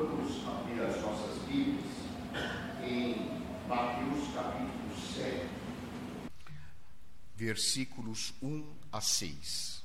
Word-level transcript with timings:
Vamos 0.00 0.48
abrir 0.48 0.80
as 0.80 0.98
nossas 1.02 1.42
Bíblias 1.42 1.84
em 2.82 3.16
Mateus 3.68 4.32
capítulo 4.32 4.98
7, 5.14 5.46
versículos 7.36 8.32
1 8.42 8.64
a 8.90 9.02
6. 9.02 9.82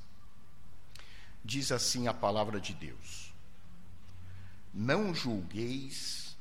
Diz 1.43 1.69
assim 1.69 2.07
a 2.07 2.13
palavra 2.13 2.61
de 2.61 2.73
Deus: 2.73 3.33
Não 4.73 5.13
julgueis, 5.13 6.37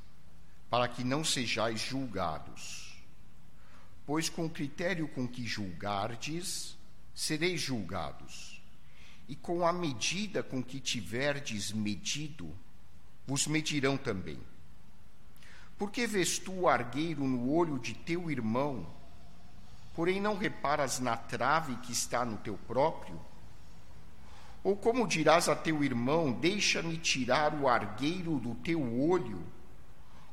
para 0.71 0.87
que 0.87 1.03
não 1.03 1.25
sejais 1.25 1.81
julgados, 1.81 2.97
pois 4.07 4.29
com 4.29 4.47
o 4.47 4.51
critério 4.51 5.09
com 5.09 5.27
que 5.27 5.45
julgardes, 5.45 6.79
sereis 7.13 7.61
julgados, 7.61 8.63
e 9.27 9.35
com 9.35 9.67
a 9.67 9.73
medida 9.73 10.45
com 10.45 10.63
que 10.63 10.79
tiverdes 10.79 11.73
medido, 11.73 12.57
vos 13.27 13.47
medirão 13.47 13.97
também. 13.97 14.39
Porque 15.79 16.07
vês 16.07 16.39
tu 16.39 16.53
o 16.53 16.69
argueiro 16.69 17.25
no 17.25 17.53
olho 17.53 17.79
de 17.79 17.95
teu 17.95 18.31
irmão, 18.31 18.87
porém 19.95 20.21
não 20.21 20.37
reparas 20.37 21.01
na 21.01 21.17
trave 21.17 21.77
que 21.77 21.93
está 21.93 22.25
no 22.25 22.37
teu 22.39 22.57
próprio? 22.67 23.21
Ou 24.63 24.77
como 24.77 25.07
dirás 25.07 25.49
a 25.49 25.57
teu 25.57 25.83
irmão: 25.85 26.33
Deixa-me 26.33 26.97
tirar 26.97 27.55
o 27.55 27.69
argueiro 27.69 28.39
do 28.39 28.55
teu 28.55 28.81
olho, 29.01 29.43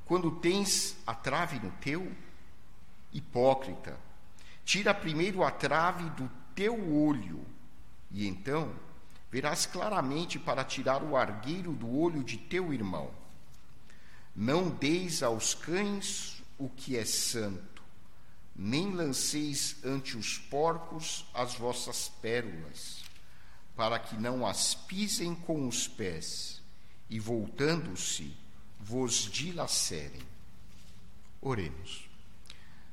quando 0.05 0.31
tens 0.31 0.95
a 1.05 1.13
trave 1.13 1.59
no 1.59 1.71
teu? 1.71 2.11
Hipócrita, 3.11 3.99
tira 4.63 4.93
primeiro 4.93 5.43
a 5.43 5.51
trave 5.51 6.09
do 6.11 6.31
teu 6.55 6.75
olho, 6.93 7.45
e 8.09 8.25
então 8.25 8.71
verás 9.31 9.65
claramente 9.65 10.37
para 10.37 10.63
tirar 10.65 11.01
o 11.01 11.15
argueiro 11.15 11.71
do 11.71 11.97
olho 11.97 12.23
de 12.23 12.37
teu 12.37 12.73
irmão. 12.73 13.09
Não 14.35 14.69
deis 14.69 15.23
aos 15.23 15.53
cães 15.53 16.43
o 16.57 16.69
que 16.69 16.97
é 16.97 17.05
santo, 17.05 17.81
nem 18.55 18.93
lanceis 18.93 19.77
ante 19.83 20.17
os 20.17 20.37
porcos 20.37 21.25
as 21.33 21.55
vossas 21.55 22.09
pérolas, 22.21 23.03
para 23.75 23.97
que 23.97 24.15
não 24.15 24.45
as 24.45 24.75
pisem 24.75 25.33
com 25.33 25.67
os 25.67 25.87
pés, 25.87 26.61
e 27.09 27.19
voltando-se, 27.19 28.35
vos 28.79 29.29
dilacerem. 29.31 30.21
Oremos. 31.41 32.09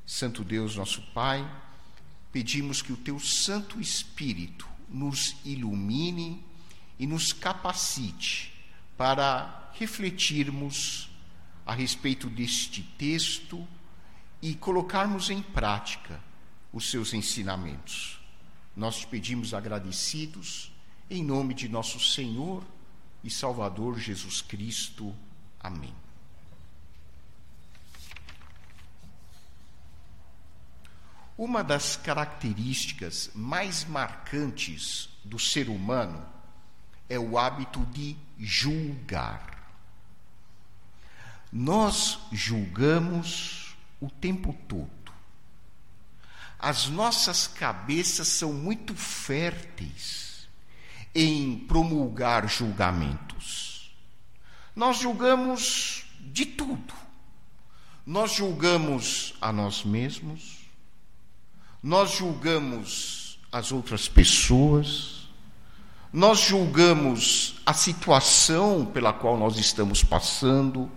Santo 0.06 0.42
Deus, 0.44 0.76
nosso 0.76 1.02
Pai, 1.12 1.46
pedimos 2.32 2.80
que 2.80 2.92
o 2.92 2.96
teu 2.96 3.18
Santo 3.18 3.80
Espírito 3.80 4.77
nos 4.88 5.36
ilumine 5.44 6.42
e 6.98 7.06
nos 7.06 7.32
capacite 7.32 8.52
para 8.96 9.70
refletirmos 9.74 11.08
a 11.64 11.72
respeito 11.72 12.28
deste 12.28 12.82
texto 12.82 13.66
e 14.40 14.54
colocarmos 14.54 15.30
em 15.30 15.42
prática 15.42 16.20
os 16.72 16.90
seus 16.90 17.12
ensinamentos. 17.12 18.18
Nós 18.74 18.98
te 18.98 19.06
pedimos 19.06 19.54
agradecidos 19.54 20.72
em 21.10 21.22
nome 21.22 21.54
de 21.54 21.68
nosso 21.68 22.00
Senhor 22.00 22.64
e 23.22 23.30
Salvador 23.30 23.98
Jesus 23.98 24.40
Cristo. 24.40 25.14
Amém. 25.60 26.07
Uma 31.38 31.62
das 31.62 31.94
características 31.94 33.30
mais 33.32 33.84
marcantes 33.84 35.08
do 35.22 35.38
ser 35.38 35.68
humano 35.68 36.26
é 37.08 37.16
o 37.16 37.38
hábito 37.38 37.86
de 37.92 38.16
julgar. 38.36 39.70
Nós 41.52 42.18
julgamos 42.32 43.76
o 44.00 44.10
tempo 44.10 44.52
todo. 44.66 44.90
As 46.58 46.88
nossas 46.88 47.46
cabeças 47.46 48.26
são 48.26 48.52
muito 48.52 48.92
férteis 48.96 50.48
em 51.14 51.56
promulgar 51.56 52.48
julgamentos. 52.48 53.94
Nós 54.74 54.98
julgamos 54.98 56.04
de 56.20 56.44
tudo. 56.44 56.94
Nós 58.04 58.32
julgamos 58.32 59.34
a 59.40 59.52
nós 59.52 59.84
mesmos, 59.84 60.57
nós 61.82 62.10
julgamos 62.10 63.38
as 63.52 63.70
outras 63.72 64.08
pessoas, 64.08 65.28
nós 66.12 66.40
julgamos 66.40 67.56
a 67.64 67.72
situação 67.72 68.84
pela 68.86 69.12
qual 69.12 69.38
nós 69.38 69.56
estamos 69.58 70.02
passando, 70.02 70.90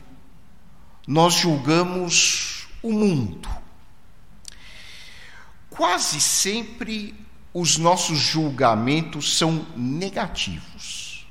nós 1.08 1.34
julgamos 1.34 2.68
o 2.82 2.92
mundo. 2.92 3.48
Quase 5.70 6.20
sempre 6.20 7.14
os 7.54 7.78
nossos 7.78 8.18
julgamentos 8.18 9.38
são 9.38 9.66
negativos 9.76 11.28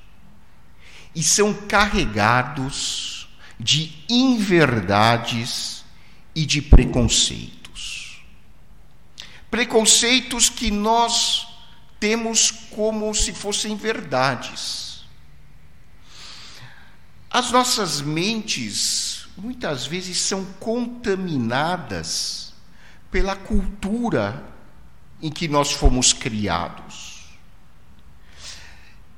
e 1.14 1.22
são 1.22 1.52
carregados 1.52 3.28
de 3.58 3.92
inverdades 4.08 5.84
e 6.34 6.46
de 6.46 6.62
preconceito 6.62 7.59
preconceitos 9.50 10.48
que 10.48 10.70
nós 10.70 11.48
temos 11.98 12.50
como 12.70 13.14
se 13.14 13.32
fossem 13.32 13.76
verdades. 13.76 15.04
As 17.30 17.50
nossas 17.50 18.00
mentes 18.00 19.26
muitas 19.36 19.86
vezes 19.86 20.18
são 20.18 20.44
contaminadas 20.58 22.52
pela 23.10 23.34
cultura 23.34 24.44
em 25.20 25.30
que 25.30 25.48
nós 25.48 25.72
fomos 25.72 26.12
criados. 26.12 27.10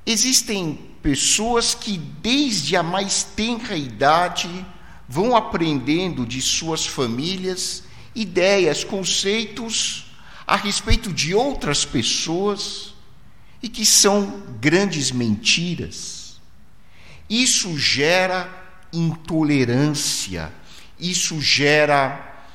Existem 0.04 0.74
pessoas 1.02 1.74
que, 1.74 1.96
desde 1.96 2.76
a 2.76 2.82
mais 2.82 3.22
tenra 3.22 3.76
idade, 3.76 4.66
vão 5.08 5.36
aprendendo 5.36 6.26
de 6.26 6.40
suas 6.40 6.86
famílias 6.86 7.84
ideias, 8.14 8.84
conceitos 8.84 10.11
a 10.52 10.56
respeito 10.56 11.10
de 11.10 11.34
outras 11.34 11.82
pessoas 11.82 12.92
e 13.62 13.70
que 13.70 13.86
são 13.86 14.42
grandes 14.60 15.10
mentiras. 15.10 16.38
Isso 17.26 17.78
gera 17.78 18.52
intolerância, 18.92 20.52
isso 21.00 21.40
gera 21.40 22.50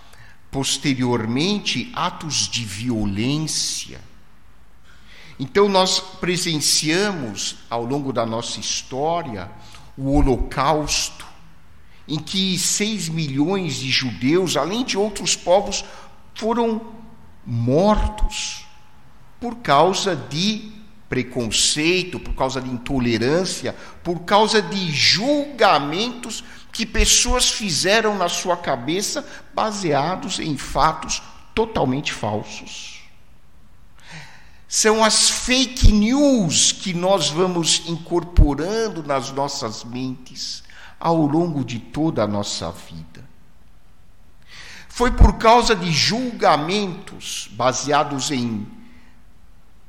posteriormente 0.52 1.92
atos 1.96 2.48
de 2.48 2.64
violência. 2.64 4.00
Então, 5.40 5.68
nós 5.68 6.00
presenciamos 6.00 7.56
ao 7.68 7.84
longo 7.84 8.14
da 8.14 8.28
nossa 8.28 8.60
história 8.60 9.50
o 9.98 10.16
Holocausto, 10.16 11.26
em 12.08 12.20
que 12.20 12.60
seis 12.60 13.10
milhões 13.10 13.78
de 13.78 13.90
judeus, 13.90 14.56
além 14.56 14.86
de 14.86 14.96
outros 15.00 15.36
povos, 15.36 15.84
foram 16.36 16.96
mortos 17.48 18.66
por 19.40 19.56
causa 19.60 20.14
de 20.14 20.74
preconceito, 21.08 22.20
por 22.20 22.36
causa 22.36 22.62
de 22.62 22.70
intolerância, 22.70 23.74
por 24.04 24.20
causa 24.22 24.62
de 24.62 24.92
julgamentos 24.92 26.44
que 26.74 26.86
pessoas 26.86 27.50
fizeram 27.50 28.18
na 28.18 28.28
sua 28.28 28.58
cabeça 28.58 29.26
baseados 29.54 30.40
em 30.40 30.58
fatos 30.58 31.24
totalmente 31.56 32.12
falsos. 32.12 32.98
São 34.68 35.02
as 35.02 35.30
fake 35.30 35.94
news 35.94 36.74
que 36.74 36.94
nós 36.94 37.30
vamos 37.30 37.84
incorporando 37.88 39.02
nas 39.02 39.32
nossas 39.32 39.86
mentes 39.86 40.62
ao 41.00 41.26
longo 41.26 41.64
de 41.64 41.80
toda 41.80 42.24
a 42.24 42.28
nossa 42.28 42.70
vida. 42.72 43.07
Foi 44.98 45.12
por 45.12 45.38
causa 45.38 45.76
de 45.76 45.92
julgamentos 45.92 47.50
baseados 47.52 48.32
em 48.32 48.66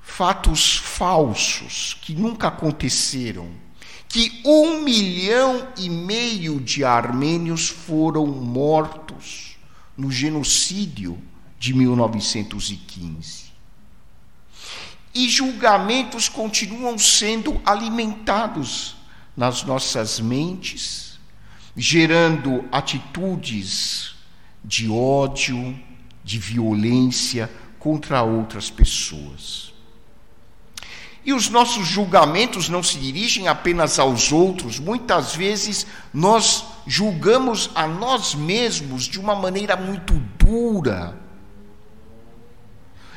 fatos 0.03 0.77
falsos 0.77 1.97
que 2.03 2.15
nunca 2.15 2.49
aconteceram 2.49 3.49
que 4.07 4.43
um 4.45 4.83
milhão 4.83 5.67
e 5.79 5.89
meio 5.89 6.61
de 6.61 6.85
armênios 6.85 7.71
foram 7.71 8.27
mortos 8.27 9.57
no 9.97 10.13
genocídio 10.13 11.19
de 11.59 11.73
1915. 11.73 13.45
E 15.15 15.27
julgamentos 15.27 16.29
continuam 16.29 16.99
sendo 16.99 17.59
alimentados 17.65 18.95
nas 19.35 19.63
nossas 19.63 20.21
mentes, 20.21 21.19
gerando 21.75 22.69
atitudes 22.71 24.18
de 24.65 24.89
ódio, 24.91 25.79
de 26.25 26.39
violência 26.39 27.51
contra 27.79 28.23
outras 28.23 28.71
pessoas. 28.71 29.73
E 31.25 31.33
os 31.33 31.49
nossos 31.51 31.87
julgamentos 31.87 32.69
não 32.69 32.83
se 32.83 32.99
dirigem 32.99 33.49
apenas 33.49 33.99
aos 33.99 34.33
outros, 34.33 34.79
muitas 34.79 35.35
vezes 35.35 35.87
nós 36.13 36.65
julgamos 36.87 37.71
a 37.75 37.87
nós 37.87 38.35
mesmos 38.35 39.05
de 39.05 39.21
uma 39.21 39.35
maneira 39.35 39.77
muito 39.77 40.15
dura. 40.39 41.19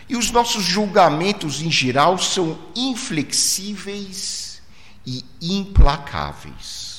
E 0.10 0.18
os 0.18 0.30
nossos 0.30 0.64
julgamentos 0.66 1.62
em 1.62 1.72
geral 1.72 2.18
são 2.18 2.60
inflexíveis 2.76 4.62
e 5.06 5.24
implacáveis. 5.42 6.91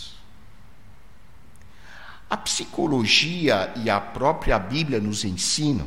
A 2.33 2.37
psicologia 2.39 3.71
e 3.77 3.91
a 3.91 4.01
própria 4.01 4.59
Bíblia 4.59 4.99
nos 4.99 5.23
ensinam 5.23 5.87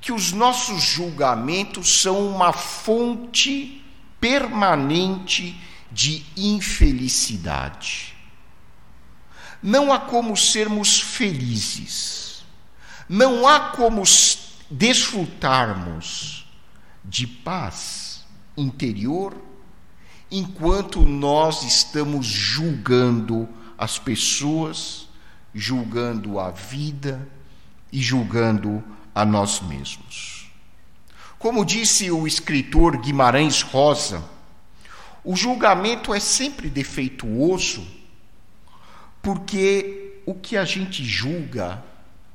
que 0.00 0.12
os 0.12 0.30
nossos 0.30 0.80
julgamentos 0.80 2.02
são 2.02 2.28
uma 2.28 2.52
fonte 2.52 3.84
permanente 4.20 5.60
de 5.90 6.24
infelicidade. 6.36 8.14
Não 9.60 9.92
há 9.92 9.98
como 9.98 10.36
sermos 10.36 11.00
felizes, 11.00 12.44
não 13.08 13.44
há 13.44 13.58
como 13.70 14.04
desfrutarmos 14.70 16.46
de 17.04 17.26
paz 17.26 18.24
interior 18.56 19.36
enquanto 20.30 21.00
nós 21.00 21.64
estamos 21.64 22.24
julgando 22.24 23.48
as 23.76 23.98
pessoas, 23.98 25.07
julgando 25.54 26.38
a 26.38 26.50
vida 26.50 27.26
e 27.92 28.00
julgando 28.00 28.82
a 29.14 29.24
nós 29.24 29.60
mesmos. 29.60 30.50
Como 31.38 31.64
disse 31.64 32.10
o 32.10 32.26
escritor 32.26 32.98
Guimarães 32.98 33.62
Rosa, 33.62 34.24
o 35.24 35.36
julgamento 35.36 36.12
é 36.12 36.20
sempre 36.20 36.68
defeituoso 36.68 37.86
porque 39.22 40.22
o 40.26 40.34
que 40.34 40.56
a 40.56 40.64
gente 40.64 41.04
julga 41.04 41.82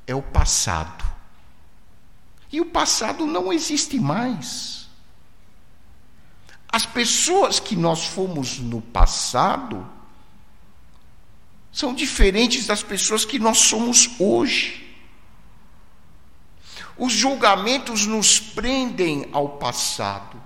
é 0.06 0.14
o 0.14 0.22
passado. 0.22 1.04
E 2.52 2.60
o 2.60 2.66
passado 2.66 3.26
não 3.26 3.52
existe 3.52 3.98
mais. 3.98 4.88
As 6.70 6.86
pessoas 6.86 7.60
que 7.60 7.76
nós 7.76 8.06
fomos 8.06 8.58
no 8.58 8.80
passado 8.80 9.86
são 11.74 11.92
diferentes 11.92 12.68
das 12.68 12.84
pessoas 12.84 13.24
que 13.24 13.36
nós 13.36 13.58
somos 13.58 14.08
hoje. 14.20 14.96
Os 16.96 17.12
julgamentos 17.12 18.06
nos 18.06 18.38
prendem 18.38 19.26
ao 19.32 19.58
passado, 19.58 20.40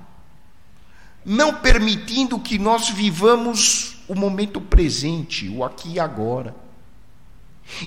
não 1.23 1.57
permitindo 1.57 2.39
que 2.39 2.59
nós 2.59 2.89
vivamos 2.89 3.99
o 4.09 4.15
momento 4.15 4.59
presente, 4.59 5.51
o 5.51 5.63
aqui 5.63 5.93
e 5.93 6.01
agora, 6.01 6.57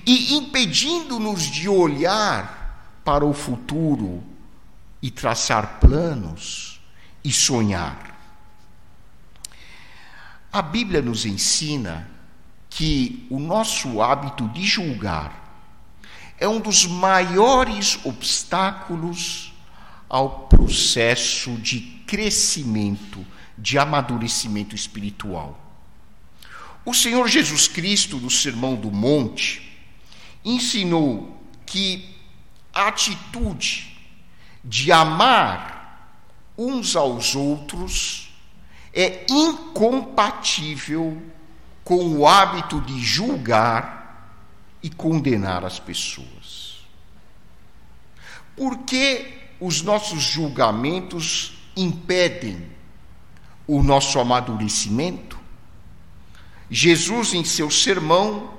e 0.06 0.36
impedindo-nos 0.36 1.42
de 1.42 1.68
olhar 1.68 3.02
para 3.04 3.26
o 3.26 3.34
futuro 3.34 4.24
e 5.02 5.10
traçar 5.10 5.80
planos 5.80 6.80
e 7.24 7.32
sonhar. 7.32 8.16
A 10.54 10.62
Bíblia 10.62 11.02
nos 11.02 11.26
ensina 11.26 12.21
que 12.82 13.28
o 13.30 13.38
nosso 13.40 14.02
hábito 14.02 14.48
de 14.48 14.66
julgar 14.66 15.40
é 16.40 16.48
um 16.48 16.60
dos 16.60 16.88
maiores 16.88 18.00
obstáculos 18.04 19.54
ao 20.10 20.48
processo 20.48 21.52
de 21.58 21.80
crescimento, 22.08 23.24
de 23.56 23.78
amadurecimento 23.78 24.76
espiritual. 24.76 25.60
O 26.84 26.92
Senhor 26.92 27.28
Jesus 27.28 27.68
Cristo, 27.68 28.18
no 28.18 28.32
Sermão 28.32 28.74
do 28.74 28.90
Monte, 28.90 29.80
ensinou 30.44 31.40
que 31.68 32.10
a 32.74 32.88
atitude 32.88 33.96
de 34.64 34.92
amar 34.92 36.18
uns 36.58 36.96
aos 36.96 37.36
outros 37.36 38.34
é 38.92 39.24
incompatível 39.30 41.22
com 41.92 42.08
o 42.08 42.26
hábito 42.26 42.80
de 42.80 42.98
julgar 43.02 44.32
e 44.82 44.90
condenar 44.90 45.66
as 45.66 45.78
pessoas. 45.78 46.86
Por 48.56 48.78
que 48.84 49.34
os 49.60 49.82
nossos 49.82 50.24
julgamentos 50.24 51.52
impedem 51.76 52.66
o 53.68 53.84
nosso 53.84 54.22
amadurecimento? 54.22 55.38
Jesus, 56.70 57.34
em 57.34 57.44
seu 57.44 57.70
sermão, 57.70 58.54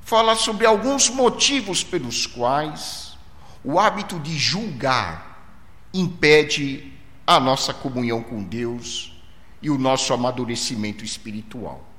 fala 0.00 0.34
sobre 0.34 0.64
alguns 0.64 1.10
motivos 1.10 1.84
pelos 1.84 2.26
quais 2.26 3.18
o 3.62 3.78
hábito 3.78 4.18
de 4.18 4.34
julgar 4.34 5.46
impede 5.92 6.90
a 7.26 7.38
nossa 7.38 7.74
comunhão 7.74 8.22
com 8.22 8.42
Deus 8.42 9.12
e 9.60 9.68
o 9.68 9.76
nosso 9.76 10.14
amadurecimento 10.14 11.04
espiritual. 11.04 11.95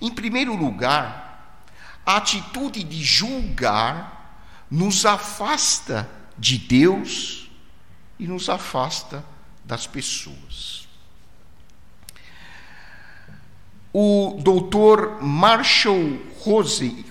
Em 0.00 0.10
primeiro 0.10 0.54
lugar, 0.54 1.62
a 2.04 2.16
atitude 2.16 2.82
de 2.82 3.02
julgar 3.02 4.44
nos 4.70 5.06
afasta 5.06 6.08
de 6.38 6.58
Deus 6.58 7.50
e 8.18 8.26
nos 8.26 8.48
afasta 8.48 9.24
das 9.64 9.86
pessoas. 9.86 10.86
O 13.92 14.38
doutor 14.42 15.22
Marshall 15.22 16.20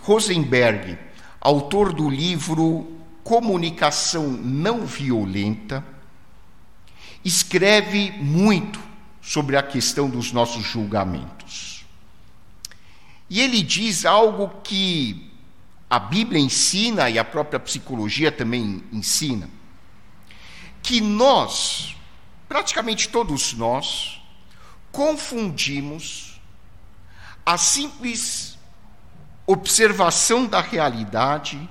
Rosenberg, 0.01 0.97
autor 1.41 1.91
do 1.91 2.09
livro 2.09 2.91
Comunicação 3.23 4.27
Não 4.27 4.85
Violenta, 4.85 5.83
escreve 7.23 8.11
muito 8.11 8.79
sobre 9.19 9.57
a 9.57 9.63
questão 9.63 10.07
dos 10.07 10.31
nossos 10.31 10.63
julgamentos. 10.63 11.74
E 13.35 13.41
ele 13.41 13.61
diz 13.61 14.05
algo 14.05 14.47
que 14.63 15.29
a 15.89 15.99
Bíblia 15.99 16.39
ensina 16.39 17.09
e 17.09 17.19
a 17.19 17.23
própria 17.25 17.59
psicologia 17.59 18.31
também 18.31 18.81
ensina: 18.93 19.49
que 20.81 21.01
nós, 21.01 21.97
praticamente 22.47 23.09
todos 23.09 23.51
nós, 23.51 24.21
confundimos 24.89 26.39
a 27.45 27.57
simples 27.57 28.57
observação 29.45 30.45
da 30.45 30.61
realidade 30.61 31.69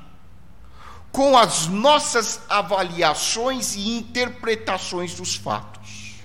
com 1.10 1.34
as 1.34 1.66
nossas 1.66 2.42
avaliações 2.50 3.74
e 3.74 3.96
interpretações 3.96 5.14
dos 5.14 5.34
fatos. 5.34 6.16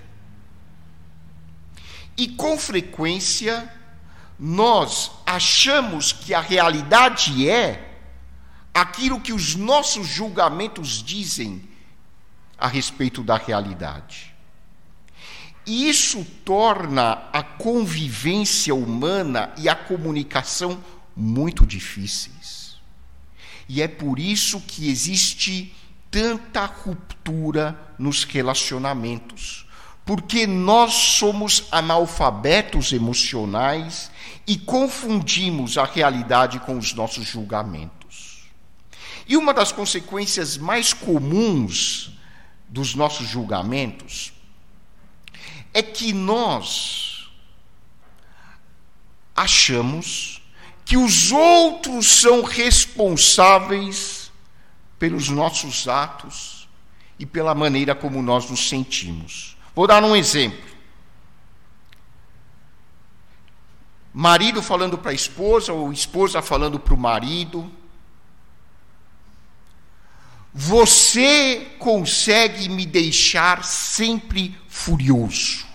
E 2.17 2.27
com 2.27 2.58
frequência, 2.60 3.78
nós 4.39 5.12
achamos 5.25 6.13
que 6.13 6.34
a 6.34 6.39
realidade 6.39 7.50
é 7.50 7.98
aquilo 8.74 9.19
que 9.19 9.34
os 9.34 9.55
nossos 9.55 10.08
julgamentos 10.08 11.03
dizem 11.03 11.67
a 12.58 12.67
respeito 12.67 13.22
da 13.22 13.38
realidade. 13.38 14.34
E 15.65 15.89
isso 15.89 16.25
torna 16.46 17.24
a 17.34 17.43
convivência 17.43 18.74
humana 18.74 19.53
e 19.58 19.67
a 19.67 19.75
comunicação 19.75 20.81
muito 21.15 21.65
difíceis. 21.65 22.77
E 23.67 23.81
é 23.81 23.88
por 23.88 24.17
isso 24.17 24.62
que 24.62 24.89
existe 24.89 25.75
tanta 26.10 26.65
ruptura 26.65 27.77
nos 28.00 28.24
relacionamentos 28.24 29.69
porque 30.10 30.48
nós 30.48 30.92
somos 30.92 31.66
analfabetos 31.72 32.92
emocionais 32.92 34.10
e 34.48 34.58
confundimos 34.58 35.78
a 35.78 35.86
realidade 35.86 36.60
com 36.62 36.80
os 36.80 36.96
nossos 36.96 37.28
julgamentos. 37.28 38.50
E 39.28 39.38
uma 39.38 39.54
das 39.54 39.72
consequências 39.72 40.58
mais 40.58 40.94
comuns 40.94 42.10
dos 42.68 42.96
nossos 42.96 43.28
julgamentos 43.28 44.34
é 45.75 45.84
que 45.84 46.12
nós 46.12 47.30
achamos 49.36 50.42
que 50.84 50.98
os 50.98 51.32
outros 51.32 52.08
são 52.08 52.42
responsáveis 52.42 54.32
pelos 54.98 55.30
nossos 55.30 55.88
atos 55.88 56.68
e 57.20 57.28
pela 57.28 57.54
maneira 57.54 57.94
como 57.94 58.24
nós 58.24 58.50
nos 58.50 58.70
sentimos. 58.70 59.59
Vou 59.79 59.88
dar 59.88 60.03
um 60.03 60.13
exemplo. 60.13 60.69
Marido 64.13 64.62
falando 64.62 64.98
para 64.98 65.12
a 65.12 65.13
esposa, 65.13 65.71
ou 65.71 65.93
esposa 65.93 66.41
falando 66.41 66.77
para 66.77 66.93
o 66.93 66.98
marido. 66.98 67.71
Você 70.53 71.77
consegue 71.79 72.67
me 72.67 72.86
deixar 72.86 73.63
sempre 73.63 74.59
furioso. 74.67 75.65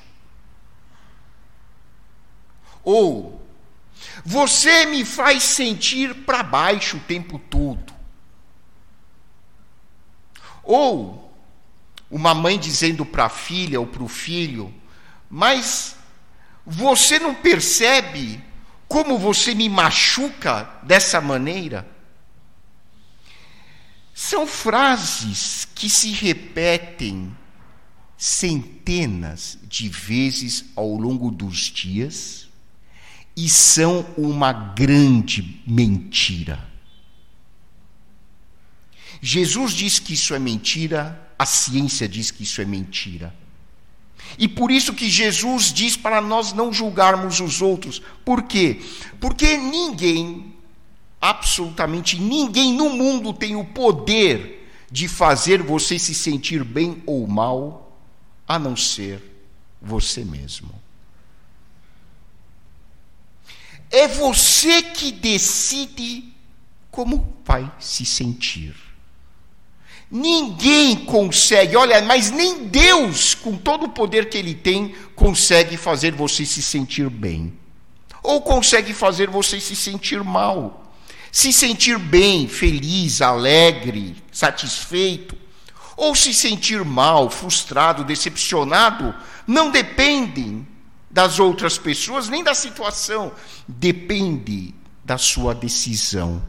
Ou 2.83 3.43
você 4.23 4.85
me 4.85 5.03
faz 5.03 5.43
sentir 5.45 6.27
para 6.27 6.43
baixo 6.43 6.99
o 6.99 7.01
tempo 7.01 7.39
todo. 7.39 7.91
Ou 10.63 11.24
uma 12.15 12.33
mãe 12.33 12.57
dizendo 12.57 13.05
para 13.05 13.25
a 13.25 13.29
filha 13.29 13.81
ou 13.81 13.89
para 13.89 14.05
o 14.05 14.09
filho: 14.09 14.73
Mas 15.29 15.97
você 16.65 17.19
não 17.19 17.35
percebe 17.35 18.41
como 18.87 19.19
você 19.19 19.53
me 19.53 19.69
machuca 19.69 20.71
dessa 20.85 21.21
maneira? 21.21 21.85
São 24.15 24.47
frases 24.47 25.67
que 25.75 25.91
se 25.91 26.13
repetem 26.13 27.37
centenas 28.17 29.59
de 29.65 29.89
vezes 29.89 30.67
ao 30.77 30.95
longo 30.95 31.33
dos 31.33 31.57
dias 31.63 32.49
e 33.37 33.49
são 33.49 34.07
uma 34.17 34.53
grande 34.53 35.61
mentira. 35.67 36.65
Jesus 39.21 39.73
diz 39.73 39.99
que 39.99 40.15
isso 40.15 40.33
é 40.33 40.39
mentira, 40.39 41.24
a 41.39 41.47
ciência 41.47 42.09
diz 42.09 42.31
que 42.31 42.43
isso 42.43 42.61
é 42.61 42.65
mentira. 42.65 43.35
E 44.39 44.49
por 44.49 44.71
isso 44.71 44.95
que 44.95 45.09
Jesus 45.09 45.73
diz 45.73 45.97
para 45.97 46.21
nós 46.21 46.53
não 46.53 46.73
julgarmos 46.73 47.41
os 47.41 47.61
outros. 47.61 48.01
Por 48.25 48.43
quê? 48.43 48.81
Porque 49.21 49.57
ninguém, 49.57 50.55
absolutamente 51.21 52.19
ninguém 52.19 52.73
no 52.73 52.91
mundo 52.91 53.33
tem 53.33 53.57
o 53.57 53.65
poder 53.65 54.69
de 54.91 55.09
fazer 55.09 55.63
você 55.63 55.99
se 55.99 56.15
sentir 56.15 56.65
bem 56.65 57.03
ou 57.07 57.27
mal, 57.27 57.99
a 58.47 58.59
não 58.59 58.77
ser 58.77 59.23
você 59.81 60.25
mesmo. 60.25 60.71
É 63.91 64.09
você 64.09 64.83
que 64.83 65.13
decide 65.13 66.33
como 66.91 67.37
vai 67.45 67.71
se 67.79 68.05
sentir. 68.05 68.75
Ninguém 70.11 70.97
consegue, 70.97 71.77
olha, 71.77 72.01
mas 72.03 72.31
nem 72.31 72.67
Deus, 72.67 73.35
com 73.35 73.57
todo 73.57 73.87
o 73.87 73.89
poder 73.89 74.29
que 74.29 74.39
Ele 74.39 74.55
tem, 74.55 74.95
consegue 75.15 75.77
fazer 75.77 76.13
você 76.13 76.45
se 76.47 76.63
sentir 76.63 77.09
bem. 77.11 77.53
Ou 78.23 78.41
consegue 78.41 78.93
fazer 78.93 79.29
você 79.29 79.61
se 79.61 79.75
sentir 79.75 80.23
mal. 80.23 80.93
Se 81.31 81.53
sentir 81.53 81.99
bem, 81.99 82.47
feliz, 82.49 83.21
alegre, 83.21 84.17
satisfeito. 84.31 85.37
Ou 85.97 86.15
se 86.15 86.33
sentir 86.33 86.85
mal, 86.85 87.29
frustrado, 87.29 88.05
decepcionado, 88.05 89.15
não 89.47 89.71
dependem 89.71 90.67
das 91.11 91.39
outras 91.39 91.79
pessoas, 91.79 92.29
nem 92.29 92.43
da 92.43 92.55
situação. 92.55 93.33
Depende 93.69 94.75
da 95.05 95.19
sua 95.19 95.55
decisão. 95.55 96.43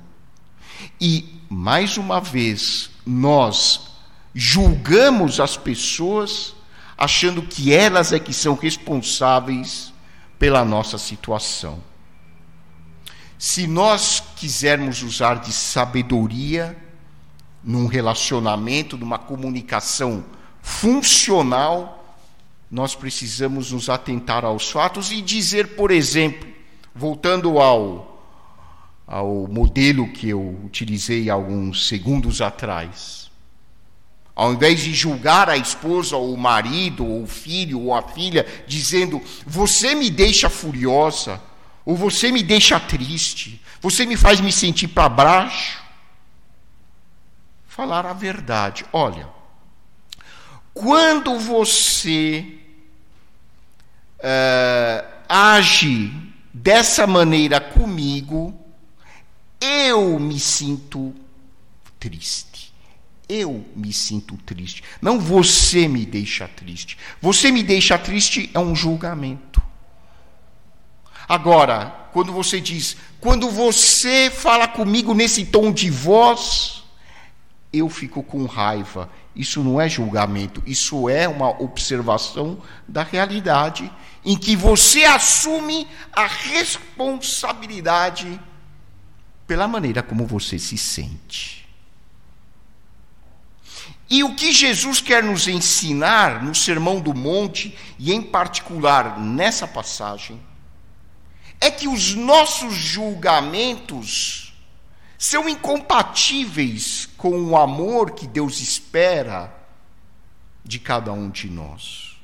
E, 0.99 1.34
mais 1.49 1.97
uma 1.97 2.19
vez, 2.19 2.89
nós 3.05 3.87
julgamos 4.33 5.39
as 5.39 5.55
pessoas 5.55 6.55
achando 6.97 7.41
que 7.41 7.73
elas 7.73 8.13
é 8.13 8.19
que 8.19 8.33
são 8.33 8.55
responsáveis 8.55 9.93
pela 10.39 10.63
nossa 10.63 10.97
situação. 10.97 11.81
Se 13.37 13.67
nós 13.67 14.23
quisermos 14.35 15.03
usar 15.03 15.35
de 15.35 15.51
sabedoria 15.51 16.77
num 17.63 17.85
relacionamento, 17.85 18.97
numa 18.97 19.19
comunicação 19.19 20.23
funcional, 20.61 22.17
nós 22.71 22.95
precisamos 22.95 23.71
nos 23.71 23.89
atentar 23.89 24.43
aos 24.43 24.71
fatos 24.71 25.11
e 25.11 25.21
dizer, 25.21 25.75
por 25.75 25.91
exemplo, 25.91 26.47
voltando 26.93 27.59
ao 27.59 28.14
ao 29.07 29.47
modelo 29.47 30.11
que 30.11 30.29
eu 30.29 30.59
utilizei 30.63 31.29
alguns 31.29 31.87
segundos 31.87 32.41
atrás. 32.41 33.29
Ao 34.35 34.53
invés 34.53 34.81
de 34.81 34.93
julgar 34.93 35.49
a 35.49 35.55
esposa, 35.55 36.17
ou 36.17 36.33
o 36.33 36.37
marido, 36.37 37.05
ou 37.05 37.23
o 37.23 37.27
filho, 37.27 37.79
ou 37.79 37.93
a 37.93 38.01
filha, 38.01 38.45
dizendo: 38.67 39.21
Você 39.45 39.95
me 39.95 40.09
deixa 40.09 40.49
furiosa, 40.49 41.41
ou 41.85 41.95
você 41.95 42.31
me 42.31 42.43
deixa 42.43 42.79
triste, 42.79 43.61
você 43.79 44.05
me 44.05 44.17
faz 44.17 44.41
me 44.41 44.51
sentir 44.51 44.89
para 44.89 45.07
baixo. 45.07 45.83
Falar 47.67 48.05
a 48.05 48.13
verdade. 48.13 48.85
Olha, 48.91 49.27
quando 50.73 51.39
você 51.39 52.57
uh, 54.19 55.07
age 55.29 56.11
dessa 56.53 57.07
maneira 57.07 57.61
comigo, 57.61 58.64
eu 59.65 60.19
me 60.19 60.39
sinto 60.39 61.13
triste. 61.99 62.73
Eu 63.27 63.65
me 63.75 63.91
sinto 63.91 64.37
triste. 64.37 64.83
Não 65.01 65.19
você 65.19 65.87
me 65.87 66.05
deixa 66.05 66.47
triste. 66.47 66.95
Você 67.21 67.51
me 67.51 67.63
deixa 67.63 67.97
triste 67.97 68.51
é 68.53 68.59
um 68.59 68.75
julgamento. 68.75 69.59
Agora, 71.27 72.09
quando 72.13 72.31
você 72.31 72.61
diz, 72.61 72.95
quando 73.19 73.49
você 73.49 74.29
fala 74.29 74.67
comigo 74.67 75.15
nesse 75.15 75.45
tom 75.45 75.71
de 75.71 75.89
voz, 75.89 76.83
eu 77.73 77.89
fico 77.89 78.21
com 78.21 78.45
raiva. 78.45 79.09
Isso 79.35 79.63
não 79.63 79.81
é 79.81 79.89
julgamento, 79.89 80.61
isso 80.65 81.09
é 81.09 81.27
uma 81.27 81.49
observação 81.61 82.61
da 82.87 83.03
realidade 83.03 83.91
em 84.23 84.37
que 84.37 84.55
você 84.55 85.03
assume 85.03 85.85
a 86.13 86.25
responsabilidade 86.25 88.39
pela 89.47 89.67
maneira 89.67 90.01
como 90.01 90.25
você 90.25 90.57
se 90.57 90.77
sente. 90.77 91.65
E 94.09 94.23
o 94.23 94.35
que 94.35 94.51
Jesus 94.51 95.01
quer 95.01 95.23
nos 95.23 95.47
ensinar 95.47 96.43
no 96.43 96.53
Sermão 96.53 96.99
do 96.99 97.13
Monte, 97.13 97.75
e 97.97 98.13
em 98.13 98.21
particular 98.21 99.19
nessa 99.19 99.67
passagem, 99.67 100.39
é 101.59 101.71
que 101.71 101.87
os 101.87 102.13
nossos 102.13 102.75
julgamentos 102.75 104.53
são 105.17 105.49
incompatíveis 105.49 107.09
com 107.17 107.31
o 107.45 107.57
amor 107.57 108.11
que 108.11 108.27
Deus 108.27 108.59
espera 108.61 109.51
de 110.63 110.77
cada 110.77 111.11
um 111.11 111.29
de 111.29 111.49
nós. 111.49 112.15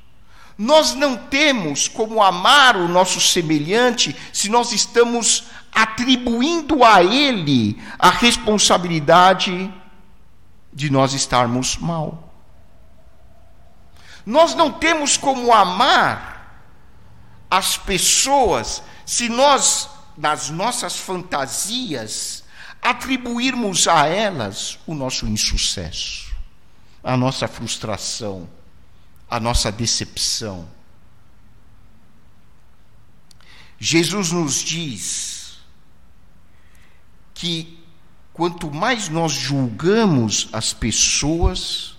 Nós 0.56 0.94
não 0.94 1.16
temos 1.16 1.88
como 1.88 2.22
amar 2.22 2.76
o 2.76 2.86
nosso 2.86 3.20
semelhante 3.20 4.14
se 4.32 4.48
nós 4.48 4.70
estamos 4.70 5.44
atribuindo 5.72 6.84
a 6.84 7.02
ele 7.02 7.82
a 7.98 8.10
responsabilidade 8.10 9.72
de 10.72 10.90
nós 10.90 11.14
estarmos 11.14 11.76
mal. 11.78 12.30
Nós 14.24 14.54
não 14.54 14.70
temos 14.70 15.16
como 15.16 15.52
amar 15.52 16.32
as 17.50 17.76
pessoas 17.76 18.82
se 19.04 19.28
nós, 19.28 19.88
nas 20.16 20.50
nossas 20.50 20.96
fantasias, 20.96 22.44
atribuirmos 22.80 23.88
a 23.88 24.06
elas 24.06 24.78
o 24.86 24.94
nosso 24.94 25.26
insucesso, 25.26 26.34
a 27.02 27.16
nossa 27.16 27.48
frustração, 27.48 28.48
a 29.28 29.40
nossa 29.40 29.72
decepção. 29.72 30.68
Jesus 33.78 34.30
nos 34.30 34.62
diz 34.62 35.41
que 37.42 37.76
quanto 38.32 38.72
mais 38.72 39.08
nós 39.08 39.32
julgamos 39.32 40.48
as 40.52 40.72
pessoas, 40.72 41.96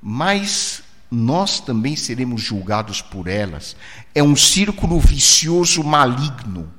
mais 0.00 0.84
nós 1.10 1.58
também 1.58 1.96
seremos 1.96 2.40
julgados 2.40 3.02
por 3.02 3.26
elas. 3.26 3.74
É 4.14 4.22
um 4.22 4.36
círculo 4.36 5.00
vicioso 5.00 5.82
maligno. 5.82 6.72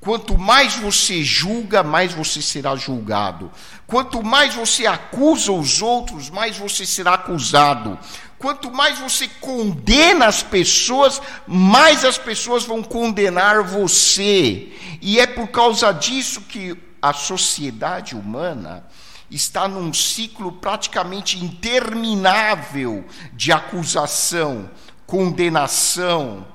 Quanto 0.00 0.38
mais 0.38 0.76
você 0.76 1.22
julga, 1.22 1.82
mais 1.82 2.14
você 2.14 2.40
será 2.40 2.74
julgado. 2.74 3.52
Quanto 3.86 4.22
mais 4.22 4.54
você 4.54 4.86
acusa 4.86 5.52
os 5.52 5.82
outros, 5.82 6.30
mais 6.30 6.56
você 6.56 6.86
será 6.86 7.14
acusado. 7.16 7.98
Quanto 8.38 8.70
mais 8.70 8.98
você 8.98 9.26
condena 9.26 10.26
as 10.26 10.42
pessoas, 10.42 11.20
mais 11.46 12.04
as 12.04 12.16
pessoas 12.16 12.64
vão 12.64 12.82
condenar 12.82 13.64
você. 13.64 14.72
E 15.02 15.18
é 15.18 15.26
por 15.26 15.48
causa 15.48 15.90
disso 15.92 16.42
que 16.42 16.76
a 17.02 17.12
sociedade 17.12 18.14
humana 18.14 18.86
está 19.30 19.66
num 19.68 19.92
ciclo 19.92 20.52
praticamente 20.52 21.42
interminável 21.42 23.04
de 23.32 23.52
acusação, 23.52 24.70
condenação 25.06 26.46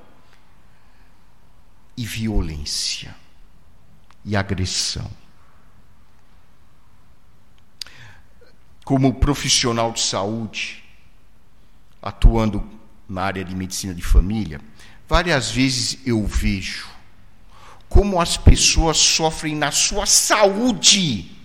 e 1.95 2.05
violência 2.05 3.15
e 4.25 4.35
agressão. 4.35 5.09
Como 8.83 9.13
profissional 9.15 9.91
de 9.91 10.01
saúde, 10.01 10.82
atuando 12.03 12.63
na 13.09 13.23
área 13.23 13.43
de 13.43 13.55
medicina 13.55 13.95
de 13.95 14.03
família, 14.03 14.59
Várias 15.07 15.51
vezes 15.51 15.99
eu 16.05 16.25
vejo 16.25 16.87
como 17.87 18.19
as 18.19 18.37
pessoas 18.37 18.97
sofrem 18.97 19.55
na 19.55 19.71
sua 19.71 20.07
saúde 20.07 21.37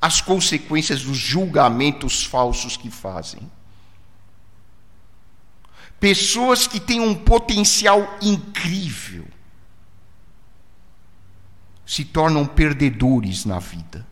as 0.00 0.20
consequências 0.20 1.02
dos 1.02 1.16
julgamentos 1.16 2.22
falsos 2.22 2.76
que 2.76 2.88
fazem. 2.90 3.50
Pessoas 5.98 6.68
que 6.68 6.78
têm 6.78 7.00
um 7.00 7.14
potencial 7.14 8.16
incrível 8.22 9.26
se 11.84 12.04
tornam 12.04 12.46
perdedores 12.46 13.44
na 13.44 13.58
vida 13.58 14.06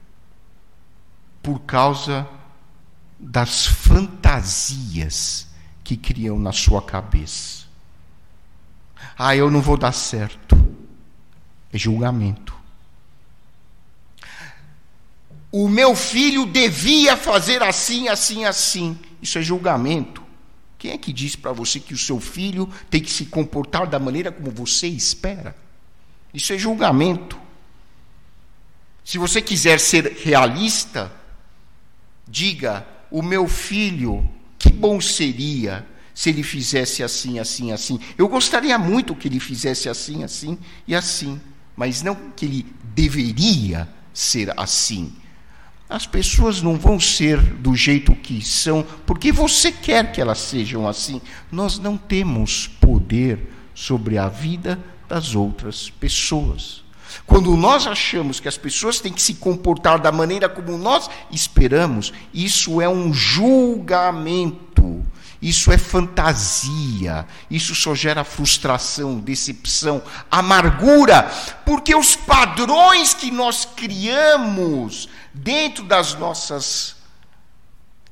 por 1.40 1.60
causa 1.60 2.26
das 3.20 3.66
fantasias 3.66 5.53
que 5.84 5.96
criam 5.96 6.38
na 6.38 6.50
sua 6.50 6.80
cabeça. 6.80 7.64
Ah, 9.16 9.36
eu 9.36 9.50
não 9.50 9.60
vou 9.60 9.76
dar 9.76 9.92
certo. 9.92 10.56
É 11.70 11.78
julgamento. 11.78 12.54
O 15.52 15.68
meu 15.68 15.94
filho 15.94 16.46
devia 16.46 17.16
fazer 17.16 17.62
assim, 17.62 18.08
assim, 18.08 18.44
assim. 18.44 18.98
Isso 19.22 19.38
é 19.38 19.42
julgamento. 19.42 20.22
Quem 20.78 20.90
é 20.90 20.98
que 20.98 21.12
diz 21.12 21.36
para 21.36 21.52
você 21.52 21.78
que 21.78 21.94
o 21.94 21.98
seu 21.98 22.18
filho 22.18 22.68
tem 22.90 23.00
que 23.00 23.10
se 23.10 23.26
comportar 23.26 23.86
da 23.86 23.98
maneira 23.98 24.32
como 24.32 24.50
você 24.50 24.88
espera? 24.88 25.56
Isso 26.32 26.52
é 26.52 26.58
julgamento. 26.58 27.38
Se 29.04 29.16
você 29.18 29.40
quiser 29.40 29.78
ser 29.78 30.12
realista, 30.24 31.12
diga: 32.26 32.86
o 33.10 33.22
meu 33.22 33.46
filho, 33.46 34.28
que 34.64 34.72
bom 34.72 34.98
seria 34.98 35.86
se 36.14 36.30
ele 36.30 36.42
fizesse 36.42 37.02
assim, 37.02 37.38
assim, 37.38 37.70
assim. 37.70 38.00
Eu 38.16 38.26
gostaria 38.28 38.78
muito 38.78 39.14
que 39.14 39.28
ele 39.28 39.38
fizesse 39.38 39.90
assim, 39.90 40.24
assim 40.24 40.58
e 40.88 40.94
assim, 40.94 41.38
mas 41.76 42.02
não 42.02 42.14
que 42.34 42.46
ele 42.46 42.66
deveria 42.94 43.86
ser 44.14 44.58
assim. 44.58 45.12
As 45.86 46.06
pessoas 46.06 46.62
não 46.62 46.78
vão 46.78 46.98
ser 46.98 47.38
do 47.38 47.76
jeito 47.76 48.14
que 48.14 48.40
são, 48.42 48.82
porque 49.04 49.30
você 49.30 49.70
quer 49.70 50.12
que 50.12 50.20
elas 50.20 50.38
sejam 50.38 50.88
assim. 50.88 51.20
Nós 51.52 51.78
não 51.78 51.98
temos 51.98 52.66
poder 52.66 53.52
sobre 53.74 54.16
a 54.16 54.30
vida 54.30 54.82
das 55.06 55.34
outras 55.34 55.90
pessoas. 55.90 56.83
Quando 57.26 57.56
nós 57.56 57.86
achamos 57.86 58.40
que 58.40 58.48
as 58.48 58.56
pessoas 58.56 59.00
têm 59.00 59.12
que 59.12 59.22
se 59.22 59.34
comportar 59.34 59.98
da 59.98 60.12
maneira 60.12 60.48
como 60.48 60.76
nós 60.76 61.08
esperamos, 61.30 62.12
isso 62.32 62.80
é 62.80 62.88
um 62.88 63.12
julgamento, 63.12 65.04
isso 65.40 65.70
é 65.72 65.78
fantasia, 65.78 67.26
isso 67.50 67.74
só 67.74 67.94
gera 67.94 68.24
frustração, 68.24 69.18
decepção, 69.18 70.02
amargura, 70.30 71.30
porque 71.64 71.94
os 71.94 72.16
padrões 72.16 73.14
que 73.14 73.30
nós 73.30 73.64
criamos 73.64 75.08
dentro 75.32 75.84
das 75.84 76.14
nossas 76.14 76.96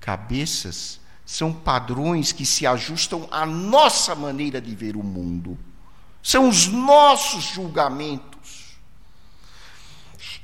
cabeças 0.00 1.00
são 1.24 1.52
padrões 1.52 2.32
que 2.32 2.44
se 2.44 2.66
ajustam 2.66 3.26
à 3.30 3.46
nossa 3.46 4.14
maneira 4.14 4.60
de 4.60 4.74
ver 4.74 4.96
o 4.96 5.02
mundo. 5.02 5.58
São 6.22 6.48
os 6.48 6.66
nossos 6.66 7.44
julgamentos. 7.44 8.31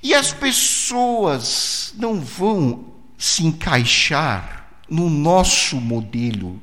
E 0.03 0.15
as 0.15 0.33
pessoas 0.33 1.93
não 1.97 2.21
vão 2.21 2.95
se 3.17 3.45
encaixar 3.45 4.69
no 4.89 5.11
nosso 5.11 5.77
modelo. 5.81 6.63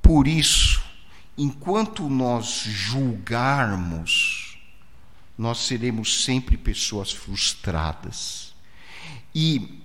Por 0.00 0.26
isso, 0.26 0.82
enquanto 1.36 2.08
nós 2.08 2.62
julgarmos, 2.66 4.58
nós 5.36 5.58
seremos 5.58 6.24
sempre 6.24 6.56
pessoas 6.56 7.10
frustradas. 7.10 8.54
E 9.34 9.80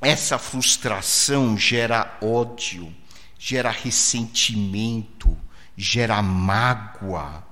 essa 0.00 0.38
frustração 0.38 1.56
gera 1.56 2.18
ódio, 2.20 2.94
gera 3.38 3.70
ressentimento, 3.70 5.36
gera 5.76 6.20
mágoa. 6.22 7.42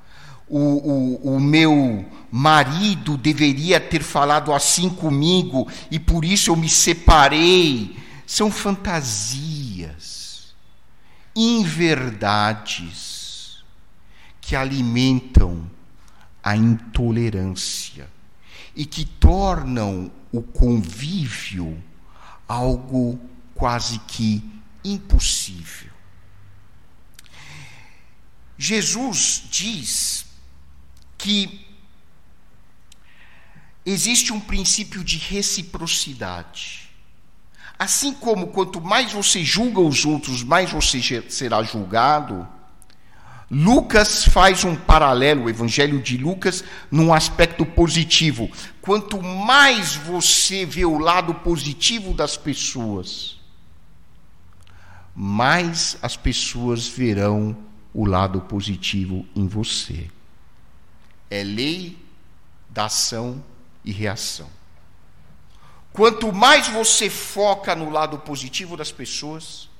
O, 0.54 0.58
o, 0.58 1.36
o, 1.36 1.40
meu 1.40 2.04
marido 2.30 3.16
deveria 3.16 3.80
ter 3.80 4.02
falado 4.02 4.52
assim 4.52 4.90
comigo 4.90 5.66
e 5.90 5.98
por 5.98 6.26
isso 6.26 6.50
eu 6.50 6.56
me 6.56 6.68
separei. 6.68 7.96
São 8.26 8.50
fantasias, 8.50 10.54
inverdades 11.34 13.12
que 14.42 14.54
alimentam 14.54 15.70
a 16.42 16.54
intolerância 16.54 18.06
e 18.76 18.84
que 18.84 19.06
tornam 19.06 20.12
o 20.30 20.42
convívio 20.42 21.82
algo 22.46 23.18
quase 23.54 23.98
que 24.00 24.44
impossível. 24.84 25.90
Jesus 28.58 29.44
diz 29.50 30.21
que 31.22 31.64
existe 33.86 34.32
um 34.32 34.40
princípio 34.40 35.02
de 35.02 35.16
reciprocidade. 35.16 36.90
Assim 37.78 38.12
como 38.12 38.48
quanto 38.48 38.80
mais 38.80 39.12
você 39.12 39.44
julga 39.44 39.80
os 39.80 40.04
outros, 40.04 40.42
mais 40.42 40.70
você 40.70 41.22
será 41.30 41.62
julgado 41.62 42.46
Lucas 43.54 44.24
faz 44.24 44.64
um 44.64 44.74
paralelo, 44.74 45.44
o 45.44 45.50
Evangelho 45.50 46.00
de 46.00 46.16
Lucas, 46.16 46.64
num 46.90 47.12
aspecto 47.12 47.66
positivo. 47.66 48.50
Quanto 48.80 49.22
mais 49.22 49.94
você 49.94 50.64
vê 50.64 50.86
o 50.86 50.96
lado 50.96 51.34
positivo 51.34 52.14
das 52.14 52.34
pessoas, 52.34 53.38
mais 55.14 55.98
as 56.00 56.16
pessoas 56.16 56.88
verão 56.88 57.54
o 57.92 58.06
lado 58.06 58.40
positivo 58.40 59.26
em 59.36 59.46
você. 59.46 60.08
É 61.32 61.42
lei 61.42 61.98
da 62.68 62.84
ação 62.84 63.42
e 63.82 63.90
reação. 63.90 64.50
Quanto 65.90 66.30
mais 66.30 66.68
você 66.68 67.08
foca 67.08 67.74
no 67.74 67.88
lado 67.88 68.18
positivo 68.18 68.76
das 68.76 68.92
pessoas, 68.92 69.70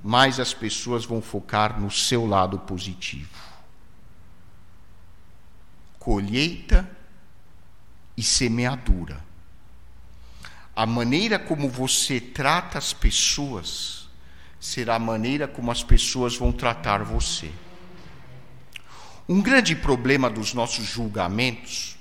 mais 0.00 0.38
as 0.38 0.54
pessoas 0.54 1.04
vão 1.04 1.20
focar 1.20 1.80
no 1.80 1.90
seu 1.90 2.24
lado 2.24 2.56
positivo. 2.60 3.34
Colheita 5.98 6.88
e 8.16 8.22
semeadura. 8.22 9.24
A 10.76 10.86
maneira 10.86 11.36
como 11.36 11.68
você 11.68 12.20
trata 12.20 12.78
as 12.78 12.92
pessoas 12.92 14.08
será 14.60 14.94
a 14.94 15.00
maneira 15.00 15.48
como 15.48 15.72
as 15.72 15.82
pessoas 15.82 16.36
vão 16.36 16.52
tratar 16.52 17.02
você. 17.02 17.50
Um 19.30 19.40
grande 19.40 19.76
problema 19.76 20.28
dos 20.28 20.52
nossos 20.52 20.86
julgamentos 20.86 21.96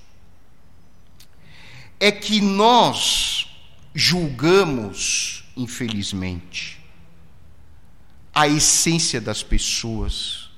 é 2.00 2.12
que 2.12 2.42
nós 2.42 3.48
julgamos, 3.94 5.44
infelizmente, 5.56 6.84
a 8.34 8.48
essência 8.48 9.22
das 9.22 9.44
pessoas, 9.44 10.50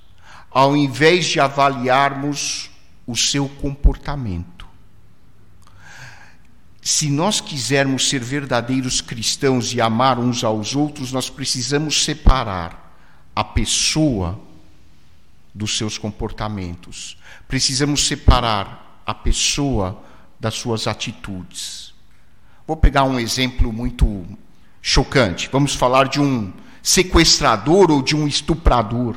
ao 0.49 0.73
invés 0.73 1.25
de 1.25 1.41
avaliarmos 1.41 2.69
o 3.05 3.17
seu 3.17 3.49
comportamento. 3.49 4.65
Se 6.81 7.09
nós 7.09 7.41
quisermos 7.41 8.07
ser 8.07 8.23
verdadeiros 8.23 9.01
cristãos 9.01 9.73
e 9.73 9.81
amar 9.81 10.17
uns 10.17 10.41
aos 10.41 10.73
outros, 10.73 11.11
nós 11.11 11.29
precisamos 11.29 12.05
separar 12.05 12.95
a 13.35 13.43
pessoa 13.43 14.39
dos 15.53 15.77
seus 15.77 15.97
comportamentos. 15.97 17.17
Precisamos 17.47 18.07
separar 18.07 19.01
a 19.05 19.13
pessoa 19.13 20.03
das 20.39 20.55
suas 20.55 20.87
atitudes. 20.87 21.93
Vou 22.65 22.77
pegar 22.77 23.03
um 23.03 23.19
exemplo 23.19 23.71
muito 23.71 24.25
chocante. 24.81 25.49
Vamos 25.51 25.75
falar 25.75 26.07
de 26.07 26.19
um 26.19 26.51
sequestrador 26.81 27.91
ou 27.91 28.01
de 28.01 28.15
um 28.15 28.27
estuprador. 28.27 29.15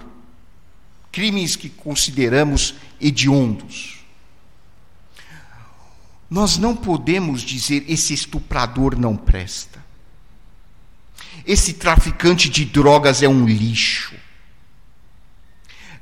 Crimes 1.12 1.57
que 1.57 1.68
consideramos 1.68 2.75
hediondos. 3.01 4.05
Nós 6.29 6.59
não 6.59 6.75
podemos 6.75 7.42
dizer 7.42 7.85
esse 7.88 8.12
estuprador 8.12 8.99
não 8.99 9.16
presta. 9.16 9.83
Esse 11.47 11.75
traficante 11.75 12.49
de 12.49 12.64
drogas 12.64 13.23
é 13.23 13.29
um 13.29 13.47
lixo. 13.47 14.14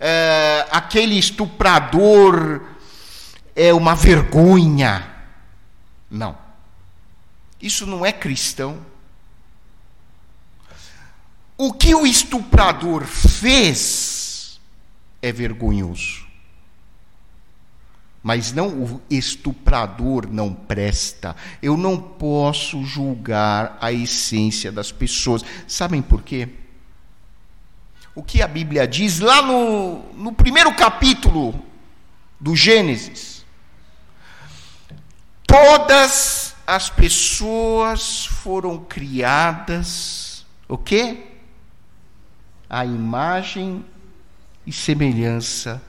É, 0.05 0.67
aquele 0.73 1.17
estuprador 1.17 2.61
é 3.55 3.73
uma 3.73 3.95
vergonha. 3.95 5.09
Não. 6.11 6.37
Isso 7.61 7.87
não 7.87 8.05
é 8.05 8.11
cristão. 8.11 8.85
O 11.57 11.73
que 11.73 11.95
o 11.95 12.05
estuprador 12.05 13.05
fez 13.05 14.61
é 15.23 15.31
vergonhoso. 15.31 16.27
Mas 18.21 18.53
não 18.53 18.71
o 18.71 19.03
estuprador 19.09 20.27
não 20.29 20.53
presta. 20.53 21.37
Eu 21.63 21.77
não 21.77 21.97
posso 21.97 22.85
julgar 22.85 23.79
a 23.81 23.93
essência 23.93 24.73
das 24.73 24.91
pessoas. 24.91 25.45
Sabem 25.69 26.03
por 26.03 26.23
quê? 26.23 26.49
O 28.15 28.23
que 28.23 28.43
a 28.43 28.49
Bíblia 28.49 28.87
diz 28.87 29.21
lá 29.21 29.41
no, 29.41 30.13
no 30.13 30.33
primeiro 30.33 30.75
capítulo 30.75 31.55
do 32.39 32.55
Gênesis. 32.55 33.45
Todas 35.47 36.55
as 36.67 36.91
pessoas 36.91 38.27
foram 38.27 38.79
criadas, 38.79 40.45
o 40.69 40.77
quê? 40.77 41.27
A 42.69 42.85
imagem 42.85 43.85
e 44.67 44.73
semelhança 44.73 45.83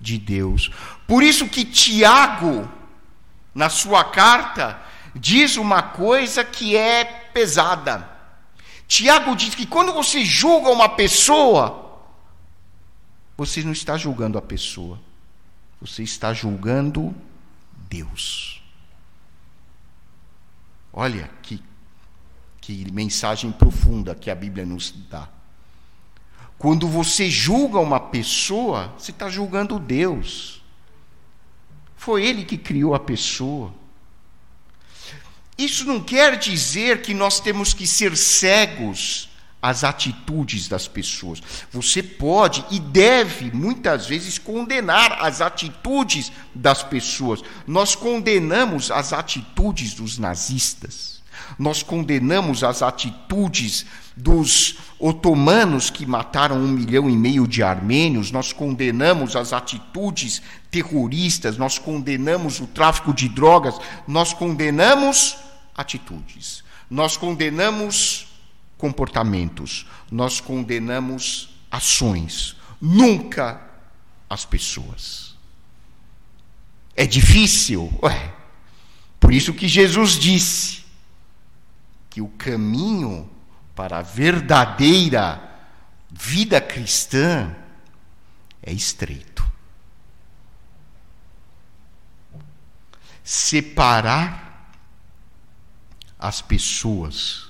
de 0.00 0.18
Deus. 0.18 0.70
Por 1.06 1.22
isso 1.22 1.48
que 1.48 1.64
Tiago, 1.64 2.68
na 3.54 3.68
sua 3.68 4.04
carta, 4.04 4.80
diz 5.14 5.56
uma 5.56 5.82
coisa 5.82 6.44
que 6.44 6.76
é 6.76 7.04
pesada. 7.04 8.17
Tiago 8.88 9.36
diz 9.36 9.54
que 9.54 9.66
quando 9.66 9.92
você 9.92 10.24
julga 10.24 10.70
uma 10.70 10.88
pessoa, 10.88 12.02
você 13.36 13.62
não 13.62 13.72
está 13.72 13.98
julgando 13.98 14.38
a 14.38 14.42
pessoa, 14.42 14.98
você 15.78 16.02
está 16.02 16.32
julgando 16.32 17.14
Deus. 17.88 18.62
Olha 20.90 21.30
que, 21.42 21.62
que 22.62 22.90
mensagem 22.90 23.52
profunda 23.52 24.14
que 24.14 24.30
a 24.30 24.34
Bíblia 24.34 24.64
nos 24.64 24.90
dá. 24.90 25.28
Quando 26.58 26.88
você 26.88 27.30
julga 27.30 27.78
uma 27.78 28.00
pessoa, 28.00 28.94
você 28.98 29.10
está 29.10 29.28
julgando 29.28 29.78
Deus. 29.78 30.62
Foi 31.94 32.24
Ele 32.24 32.44
que 32.44 32.56
criou 32.56 32.94
a 32.94 32.98
pessoa. 32.98 33.72
Isso 35.58 35.84
não 35.84 36.00
quer 36.00 36.38
dizer 36.38 37.02
que 37.02 37.12
nós 37.12 37.40
temos 37.40 37.74
que 37.74 37.84
ser 37.84 38.16
cegos 38.16 39.28
às 39.60 39.82
atitudes 39.82 40.68
das 40.68 40.86
pessoas. 40.86 41.42
Você 41.72 42.00
pode 42.00 42.64
e 42.70 42.78
deve, 42.78 43.50
muitas 43.50 44.06
vezes, 44.06 44.38
condenar 44.38 45.18
as 45.20 45.40
atitudes 45.40 46.30
das 46.54 46.84
pessoas. 46.84 47.42
Nós 47.66 47.96
condenamos 47.96 48.92
as 48.92 49.12
atitudes 49.12 49.94
dos 49.94 50.16
nazistas. 50.16 51.18
Nós 51.58 51.82
condenamos 51.82 52.62
as 52.62 52.80
atitudes 52.80 53.84
dos 54.16 54.76
otomanos 54.98 55.90
que 55.90 56.06
mataram 56.06 56.56
um 56.56 56.68
milhão 56.68 57.08
e 57.08 57.16
meio 57.16 57.46
de 57.46 57.62
armênios, 57.62 58.30
nós 58.32 58.52
condenamos 58.52 59.36
as 59.36 59.52
atitudes 59.52 60.42
terroristas, 60.70 61.56
nós 61.56 61.78
condenamos 61.78 62.60
o 62.60 62.66
tráfico 62.66 63.14
de 63.14 63.28
drogas, 63.28 63.76
nós 64.06 64.32
condenamos 64.32 65.36
atitudes, 65.78 66.64
nós 66.90 67.16
condenamos 67.16 68.26
comportamentos, 68.76 69.86
nós 70.10 70.40
condenamos 70.40 71.50
ações, 71.70 72.56
nunca 72.80 73.62
as 74.28 74.44
pessoas. 74.44 75.36
É 76.96 77.06
difícil, 77.06 77.96
ué. 78.02 78.34
Por 79.20 79.32
isso 79.32 79.54
que 79.54 79.68
Jesus 79.68 80.18
disse 80.18 80.84
que 82.10 82.20
o 82.20 82.28
caminho 82.28 83.30
para 83.74 83.98
a 83.98 84.02
verdadeira 84.02 85.40
vida 86.10 86.60
cristã 86.60 87.54
é 88.62 88.72
estreito. 88.72 89.46
Separar 93.22 94.47
as 96.18 96.42
pessoas, 96.42 97.46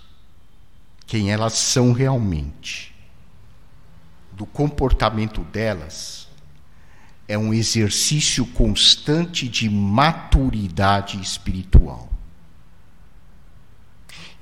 quem 1.07 1.31
elas 1.33 1.55
são 1.55 1.93
realmente, 1.93 2.95
do 4.33 4.45
comportamento 4.45 5.43
delas, 5.43 6.29
é 7.27 7.37
um 7.37 7.53
exercício 7.53 8.47
constante 8.47 9.49
de 9.49 9.69
maturidade 9.69 11.21
espiritual. 11.21 12.11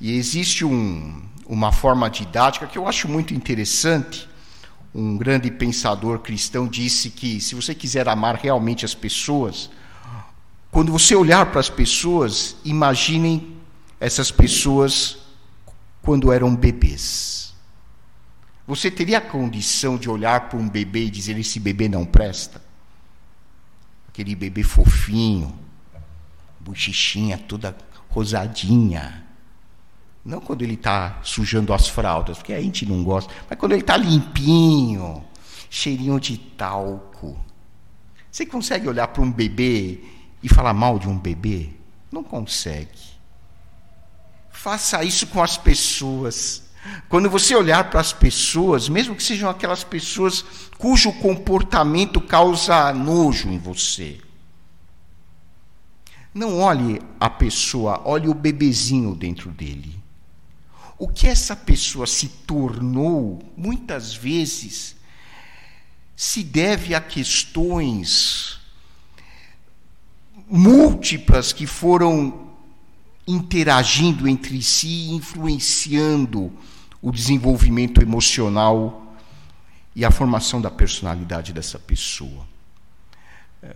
E 0.01 0.13
existe 0.13 0.65
um, 0.65 1.23
uma 1.47 1.73
forma 1.73 2.11
didática 2.11 2.67
que 2.67 2.77
eu 2.77 2.87
acho 2.87 3.09
muito 3.09 3.33
interessante. 3.33 4.29
Um 4.95 5.17
grande 5.17 5.51
pensador 5.51 6.19
cristão 6.19 6.69
disse 6.69 7.11
que 7.11 7.41
se 7.41 7.55
você 7.55 7.75
quiser 7.75 8.09
amar 8.09 8.37
realmente 8.37 8.85
as 8.85 8.95
pessoas, 8.95 9.71
quando 10.71 10.93
você 10.93 11.15
olhar 11.15 11.47
para 11.47 11.61
as 11.61 11.71
pessoas, 11.71 12.57
imaginem 12.65 13.56
essas 14.01 14.31
pessoas 14.31 15.19
quando 16.03 16.33
eram 16.33 16.55
bebês. 16.55 17.55
Você 18.67 18.91
teria 18.91 19.19
a 19.19 19.21
condição 19.21 19.97
de 19.97 20.11
olhar 20.11 20.49
para 20.49 20.59
um 20.59 20.69
bebê 20.69 21.05
e 21.05 21.11
dizer: 21.11 21.39
esse 21.39 21.61
bebê 21.61 21.89
não 21.89 22.05
presta? 22.05 22.63
Aquele 24.09 24.35
bebê 24.35 24.63
fofinho, 24.63 25.57
bochichinha 26.61 27.39
toda 27.39 27.77
rosadinha 28.09 29.27
não 30.27 30.41
quando 30.41 30.63
ele 30.63 30.75
está 30.75 31.21
sujando 31.23 31.73
as 31.73 31.89
fraldas, 31.89 32.39
porque 32.39 32.53
a 32.53 32.61
gente 32.61 32.85
não 32.85 33.05
gosta, 33.05 33.33
mas 33.49 33.57
quando 33.57 33.73
ele 33.73 33.83
está 33.83 33.97
limpinho, 33.97 35.25
cheirinho 35.71 36.19
de 36.19 36.37
talco. 36.37 37.39
Você 38.29 38.45
consegue 38.45 38.89
olhar 38.89 39.07
para 39.07 39.23
um 39.23 39.31
bebê 39.31 40.01
e 40.43 40.49
falar 40.49 40.75
mal 40.75 40.99
de 40.99 41.09
um 41.09 41.17
bebê? 41.17 41.71
Não 42.11 42.25
consegue. 42.25 43.06
Faça 44.67 45.05
isso 45.05 45.29
com 45.29 45.41
as 45.41 45.57
pessoas. 45.57 46.61
Quando 47.09 47.31
você 47.31 47.55
olhar 47.55 47.89
para 47.89 48.01
as 48.01 48.13
pessoas, 48.13 48.89
mesmo 48.89 49.15
que 49.15 49.23
sejam 49.23 49.49
aquelas 49.49 49.85
pessoas 49.85 50.45
cujo 50.77 51.13
comportamento 51.13 52.21
causa 52.21 52.93
nojo 52.93 53.49
em 53.49 53.61
você, 53.61 54.19
não 56.35 56.59
olhe 56.59 57.01
a 57.21 57.31
pessoa, 57.31 58.03
olhe 58.05 58.27
o 58.27 58.35
bebezinho 58.35 59.15
dentro 59.15 59.53
dele. 59.53 60.03
O 60.99 61.07
que 61.07 61.29
essa 61.29 61.55
pessoa 61.55 62.05
se 62.05 62.27
tornou, 62.27 63.41
muitas 63.57 64.15
vezes, 64.15 64.97
se 66.17 66.43
deve 66.43 66.93
a 66.93 67.01
questões 67.01 68.59
múltiplas 70.49 71.53
que 71.53 71.69
foram 71.69 72.46
interagindo 73.27 74.29
entre 74.29 74.63
si, 74.63 75.11
influenciando 75.11 76.53
o 77.03 77.11
desenvolvimento 77.11 78.01
emocional 78.01 79.15
e 79.95 80.05
a 80.05 80.11
formação 80.11 80.61
da 80.61 80.71
personalidade 80.71 81.53
dessa 81.53 81.79
pessoa. 81.79 82.47
É, 83.63 83.75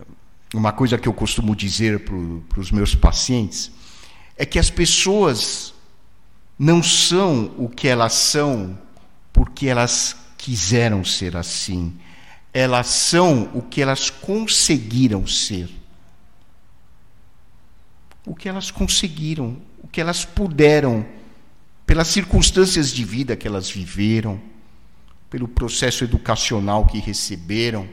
uma 0.53 0.71
coisa 0.71 0.97
que 0.97 1.07
eu 1.07 1.13
costumo 1.13 1.55
dizer 1.55 2.05
para 2.05 2.59
os 2.59 2.71
meus 2.71 2.93
pacientes 2.93 3.71
é 4.37 4.45
que 4.45 4.59
as 4.59 4.69
pessoas 4.69 5.73
não 6.57 6.83
são 6.83 7.51
o 7.57 7.67
que 7.67 7.87
elas 7.87 8.13
são 8.13 8.77
porque 9.33 9.67
elas 9.67 10.15
quiseram 10.37 11.03
ser 11.03 11.35
assim. 11.35 11.93
Elas 12.53 12.87
são 12.87 13.49
o 13.53 13.61
que 13.61 13.81
elas 13.81 14.09
conseguiram 14.09 15.25
ser. 15.25 15.69
O 18.25 18.35
que 18.35 18.47
elas 18.47 18.69
conseguiram, 18.69 19.57
o 19.83 19.87
que 19.87 19.99
elas 19.99 20.23
puderam, 20.23 21.05
pelas 21.85 22.07
circunstâncias 22.07 22.89
de 22.91 23.03
vida 23.03 23.35
que 23.35 23.47
elas 23.47 23.69
viveram, 23.69 24.39
pelo 25.29 25.47
processo 25.47 26.03
educacional 26.03 26.85
que 26.85 26.99
receberam. 26.99 27.87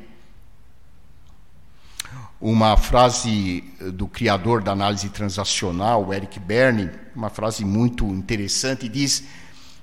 Uma 2.41 2.77
frase 2.77 3.65
do 3.95 4.07
criador 4.07 4.63
da 4.63 4.73
análise 4.73 5.09
transacional, 5.09 6.13
Eric 6.13 6.39
Berne, 6.39 6.91
uma 7.15 7.31
frase 7.31 7.65
muito 7.65 8.05
interessante, 8.07 8.89
diz 8.89 9.25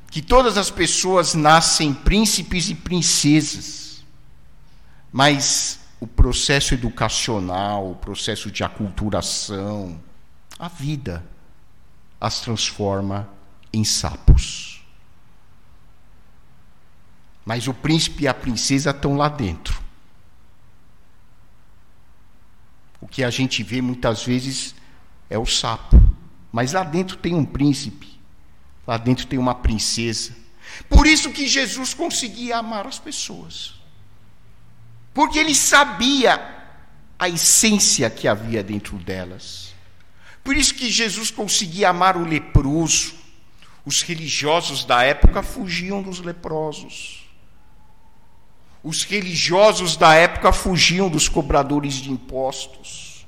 que 0.10 0.22
todas 0.22 0.58
as 0.58 0.70
pessoas 0.70 1.34
nascem 1.34 1.94
príncipes 1.94 2.70
e 2.70 2.76
princesas, 2.76 4.04
mas 5.12 5.80
o 6.00 6.08
processo 6.08 6.74
educacional, 6.74 7.92
o 7.92 7.96
processo 7.96 8.50
de 8.50 8.64
aculturação, 8.64 10.00
a 10.58 10.68
vida 10.68 11.26
as 12.20 12.40
transforma 12.40 13.30
em 13.72 13.84
sapos. 13.84 14.84
Mas 17.46 17.68
o 17.68 17.74
príncipe 17.74 18.24
e 18.24 18.28
a 18.28 18.34
princesa 18.34 18.90
estão 18.90 19.16
lá 19.16 19.30
dentro. 19.30 19.84
O 23.00 23.08
que 23.08 23.24
a 23.24 23.30
gente 23.30 23.62
vê 23.62 23.82
muitas 23.82 24.24
vezes 24.24 24.74
é 25.30 25.38
o 25.38 25.46
sapo. 25.46 26.02
Mas 26.52 26.74
lá 26.74 26.84
dentro 26.84 27.18
tem 27.18 27.36
um 27.36 27.46
príncipe. 27.46 28.20
Lá 28.88 28.98
dentro 28.98 29.28
tem 29.28 29.38
uma 29.38 29.54
princesa. 29.54 30.36
Por 30.90 31.06
isso 31.06 31.32
que 31.32 31.48
Jesus 31.48 31.94
conseguia 31.94 32.58
amar 32.58 32.88
as 32.88 32.98
pessoas. 32.98 33.76
porque 35.14 35.40
ele 35.40 35.56
sabia 35.56 36.54
a 37.18 37.30
essência 37.30 38.10
que 38.10 38.28
havia 38.28 38.64
dentro 38.64 38.98
delas. 38.98 39.75
Por 40.46 40.56
isso 40.56 40.76
que 40.76 40.92
Jesus 40.92 41.32
conseguia 41.32 41.90
amar 41.90 42.16
o 42.16 42.24
leproso. 42.24 43.16
Os 43.84 44.04
religiosos 44.04 44.86
da 44.86 45.02
época 45.02 45.42
fugiam 45.42 46.04
dos 46.04 46.20
leprosos. 46.20 47.28
Os 48.84 49.04
religiosos 49.04 49.98
da 49.98 50.14
época 50.14 50.54
fugiam 50.54 51.10
dos 51.10 51.28
cobradores 51.28 51.96
de 51.96 52.12
impostos. 52.12 53.26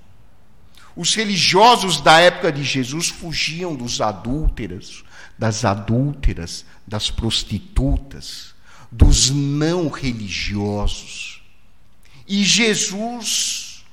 Os 0.95 1.15
religiosos 1.15 1.99
da 1.99 2.19
época 2.19 2.51
de 2.51 2.63
Jesus 2.63 3.09
fugiam 3.09 3.75
dos 3.75 3.99
adúlteros, 3.99 5.03
das 5.35 5.65
adúlteras, 5.65 6.67
das 6.85 7.09
prostitutas, 7.09 8.53
dos 8.91 9.31
não 9.31 9.89
religiosos. 9.89 11.41
E 12.27 12.43
Jesus, 12.43 13.83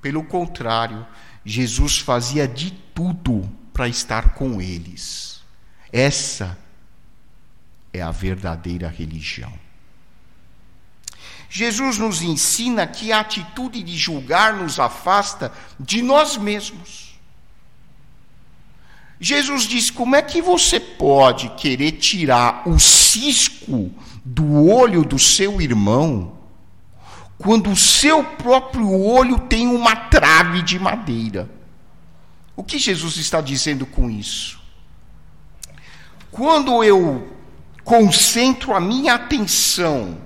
pelo 0.00 0.22
contrário, 0.22 1.04
Jesus 1.44 1.98
fazia 1.98 2.46
de 2.46 2.70
tudo 2.94 3.48
para 3.72 3.88
estar 3.88 4.34
com 4.34 4.60
eles. 4.60 5.40
Essa 5.92 6.58
é 7.92 8.00
a 8.00 8.10
verdadeira 8.10 8.88
religião. 8.88 9.52
Jesus 11.48 11.98
nos 11.98 12.22
ensina 12.22 12.86
que 12.86 13.10
a 13.10 13.20
atitude 13.20 13.82
de 13.82 13.96
julgar 13.98 14.54
nos 14.54 14.78
afasta 14.78 15.52
de 15.78 16.00
nós 16.00 16.36
mesmos. 16.36 17.18
Jesus 19.18 19.64
diz: 19.64 19.90
como 19.90 20.14
é 20.14 20.22
que 20.22 20.40
você 20.40 20.78
pode 20.78 21.48
querer 21.50 21.92
tirar 21.92 22.68
o 22.68 22.78
cisco 22.78 23.92
do 24.24 24.64
olho 24.66 25.04
do 25.04 25.18
seu 25.18 25.60
irmão, 25.60 26.39
quando 27.40 27.70
o 27.70 27.76
seu 27.76 28.22
próprio 28.22 28.92
olho 28.92 29.38
tem 29.38 29.66
uma 29.66 29.96
trave 29.96 30.60
de 30.60 30.78
madeira? 30.78 31.50
O 32.54 32.62
que 32.62 32.78
Jesus 32.78 33.16
está 33.16 33.40
dizendo 33.40 33.86
com 33.86 34.10
isso? 34.10 34.60
Quando 36.30 36.84
eu 36.84 37.34
concentro 37.82 38.74
a 38.74 38.80
minha 38.80 39.14
atenção 39.14 40.18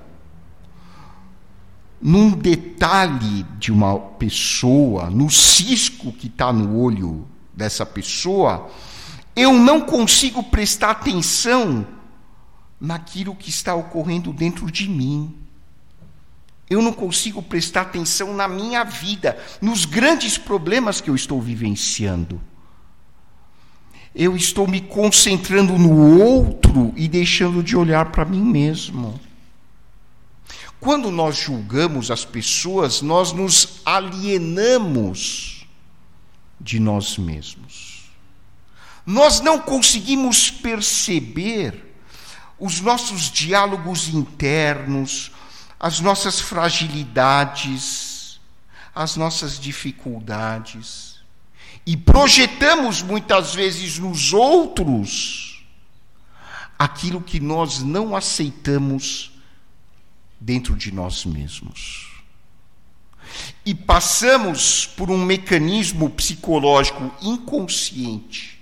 num 2.01 2.31
detalhe 2.31 3.43
de 3.57 3.71
uma 3.71 3.97
pessoa, 3.97 5.09
no 5.09 5.29
cisco 5.29 6.11
que 6.11 6.27
está 6.27 6.51
no 6.51 6.77
olho 6.77 7.25
dessa 7.53 7.85
pessoa, 7.85 8.69
eu 9.33 9.53
não 9.53 9.79
consigo 9.79 10.43
prestar 10.43 10.91
atenção 10.91 11.87
naquilo 12.77 13.33
que 13.33 13.49
está 13.49 13.73
ocorrendo 13.73 14.33
dentro 14.33 14.69
de 14.69 14.89
mim. 14.89 15.44
Eu 16.69 16.81
não 16.81 16.91
consigo 16.91 17.41
prestar 17.41 17.81
atenção 17.81 18.33
na 18.33 18.47
minha 18.47 18.83
vida, 18.83 19.37
nos 19.61 19.85
grandes 19.85 20.37
problemas 20.37 20.99
que 20.99 21.09
eu 21.09 21.15
estou 21.15 21.41
vivenciando. 21.41 22.41
Eu 24.13 24.35
estou 24.35 24.67
me 24.67 24.81
concentrando 24.81 25.77
no 25.77 26.19
outro 26.21 26.93
e 26.95 27.07
deixando 27.07 27.61
de 27.61 27.75
olhar 27.75 28.11
para 28.11 28.25
mim 28.25 28.41
mesmo. 28.41 29.19
Quando 30.79 31.11
nós 31.11 31.37
julgamos 31.37 32.09
as 32.09 32.23
pessoas, 32.23 33.01
nós 33.01 33.31
nos 33.31 33.81
alienamos 33.85 35.67
de 36.59 36.79
nós 36.79 37.17
mesmos. 37.17 38.05
Nós 39.05 39.39
não 39.39 39.59
conseguimos 39.59 40.49
perceber 40.49 41.93
os 42.59 42.79
nossos 42.81 43.29
diálogos 43.29 44.07
internos, 44.09 45.31
as 45.79 45.99
nossas 45.99 46.39
fragilidades, 46.39 48.39
as 48.93 49.15
nossas 49.15 49.59
dificuldades. 49.59 51.15
E 51.85 51.95
projetamos 51.95 53.01
muitas 53.01 53.53
vezes 53.53 53.99
nos 53.99 54.33
outros 54.33 55.65
aquilo 56.77 57.21
que 57.21 57.39
nós 57.39 57.81
não 57.81 58.15
aceitamos 58.15 59.31
dentro 60.39 60.75
de 60.75 60.91
nós 60.91 61.25
mesmos. 61.25 62.11
E 63.65 63.73
passamos 63.73 64.85
por 64.85 65.09
um 65.09 65.17
mecanismo 65.17 66.09
psicológico 66.09 67.11
inconsciente 67.21 68.59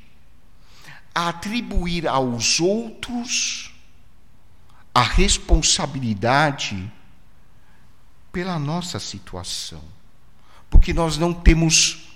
a 1.14 1.30
atribuir 1.30 2.08
aos 2.08 2.60
outros 2.60 3.72
a 4.94 5.02
responsabilidade 5.02 6.92
pela 8.34 8.58
nossa 8.58 9.00
situação. 9.00 9.82
Porque 10.70 10.92
nós 10.92 11.18
não 11.20 11.32
temos 11.32 12.10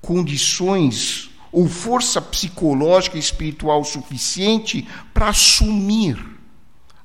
condições 0.00 1.30
ou 1.50 1.68
força 1.68 2.22
psicológica 2.22 3.16
e 3.16 3.20
espiritual 3.20 3.82
suficiente 3.84 4.88
para 5.12 5.28
assumir 5.28 6.16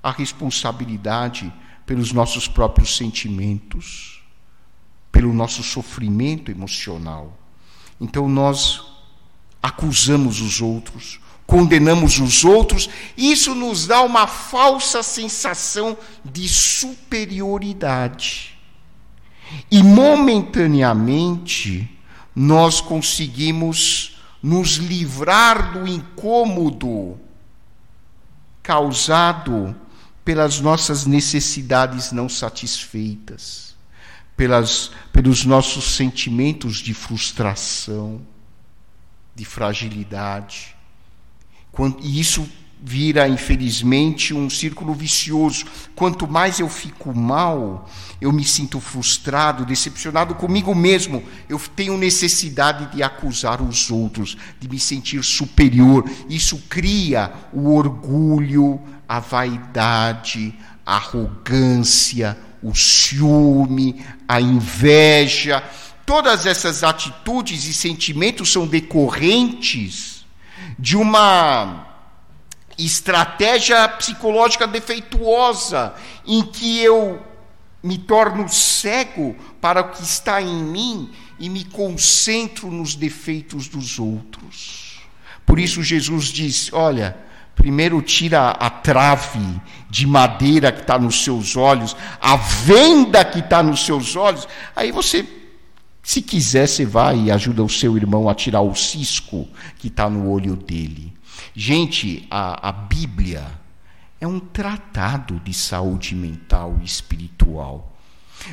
a 0.03 0.12
responsabilidade 0.12 1.51
pelos 1.86 2.13
nossos 2.13 2.47
próprios 2.47 2.95
sentimentos, 2.95 4.23
pelo 5.12 5.34
nosso 5.34 5.63
sofrimento 5.63 6.51
emocional. 6.51 7.36
Então 7.99 8.29
nós 8.29 8.84
acusamos 9.62 10.39
os 10.39 10.62
outros, 10.62 11.19
condenamos 11.47 12.19
os 12.19 12.45
outros, 12.45 12.88
isso 13.17 13.55
nos 13.55 13.88
dá 13.88 14.03
uma 14.03 14.27
falsa 14.27 15.01
sensação 15.01 15.97
de 16.23 16.47
superioridade. 16.47 18.58
E 19.69 19.83
momentaneamente 19.83 21.99
nós 22.35 22.81
conseguimos 22.81 24.17
nos 24.41 24.75
livrar 24.75 25.73
do 25.73 25.88
incômodo 25.88 27.19
causado 28.63 29.75
pelas 30.23 30.59
nossas 30.59 31.05
necessidades 31.05 32.12
não 32.12 32.29
satisfeitas, 32.29 33.75
pelas, 34.38 34.91
pelos 35.12 35.43
nossos 35.43 35.95
sentimentos 35.95 36.77
de 36.77 36.93
frustração, 36.93 38.21
de 39.35 39.43
fragilidade. 39.43 40.75
E 42.01 42.19
isso 42.19 42.47
vira, 42.81 43.27
infelizmente, 43.27 44.33
um 44.33 44.49
círculo 44.49 44.93
vicioso. 44.93 45.65
Quanto 45.95 46.27
mais 46.27 46.59
eu 46.59 46.69
fico 46.69 47.13
mal, 47.13 47.89
eu 48.21 48.31
me 48.31 48.43
sinto 48.43 48.79
frustrado, 48.79 49.65
decepcionado 49.65 50.33
comigo 50.35 50.73
mesmo. 50.73 51.23
Eu 51.49 51.59
tenho 51.75 51.97
necessidade 51.97 52.95
de 52.95 53.03
acusar 53.03 53.61
os 53.61 53.91
outros, 53.91 54.37
de 54.59 54.69
me 54.69 54.79
sentir 54.79 55.23
superior. 55.23 56.09
Isso 56.29 56.63
cria 56.69 57.33
o 57.51 57.73
orgulho, 57.73 58.79
a 59.07 59.19
vaidade, 59.19 60.55
a 60.85 60.95
arrogância, 60.95 62.37
o 62.63 62.73
ciúme, 62.73 64.05
a 64.27 64.39
inveja. 64.39 65.61
Todas 66.05 66.45
essas 66.45 66.83
atitudes 66.83 67.65
e 67.65 67.73
sentimentos 67.73 68.51
são 68.51 68.65
decorrentes 68.65 70.25
de 70.77 70.95
uma 70.95 71.88
estratégia 72.85 73.87
psicológica 73.89 74.65
defeituosa, 74.65 75.93
em 76.25 76.43
que 76.43 76.79
eu 76.79 77.21
me 77.83 77.97
torno 77.97 78.47
cego 78.49 79.35
para 79.61 79.81
o 79.81 79.89
que 79.91 80.03
está 80.03 80.41
em 80.41 80.63
mim 80.63 81.09
e 81.39 81.49
me 81.49 81.63
concentro 81.63 82.69
nos 82.69 82.95
defeitos 82.95 83.67
dos 83.67 83.99
outros. 83.99 84.99
Por 85.45 85.59
isso 85.59 85.81
Jesus 85.81 86.27
diz: 86.27 86.71
olha, 86.73 87.17
primeiro 87.55 88.01
tira 88.01 88.51
a 88.51 88.69
trave 88.69 89.61
de 89.89 90.05
madeira 90.05 90.71
que 90.71 90.81
está 90.81 90.99
nos 90.99 91.23
seus 91.23 91.55
olhos, 91.55 91.95
a 92.21 92.35
venda 92.35 93.23
que 93.25 93.39
está 93.39 93.63
nos 93.63 93.85
seus 93.85 94.15
olhos, 94.15 94.47
aí 94.75 94.91
você. 94.91 95.25
Se 96.01 96.21
quiser, 96.23 96.67
você 96.67 96.85
vai 96.85 97.25
e 97.25 97.31
ajuda 97.31 97.63
o 97.63 97.69
seu 97.69 97.95
irmão 97.95 98.27
a 98.27 98.33
tirar 98.33 98.61
o 98.61 98.73
cisco 98.73 99.47
que 99.77 99.89
está 99.89 100.09
no 100.09 100.31
olho 100.31 100.55
dele. 100.55 101.13
Gente, 101.56 102.28
a, 102.30 102.69
a 102.69 102.71
Bíblia 102.71 103.60
é 104.19 104.28
um 104.28 104.39
tratado 104.39 105.39
de 105.39 105.54
saúde 105.54 106.15
mental 106.15 106.78
e 106.82 106.86
espiritual. 106.86 107.97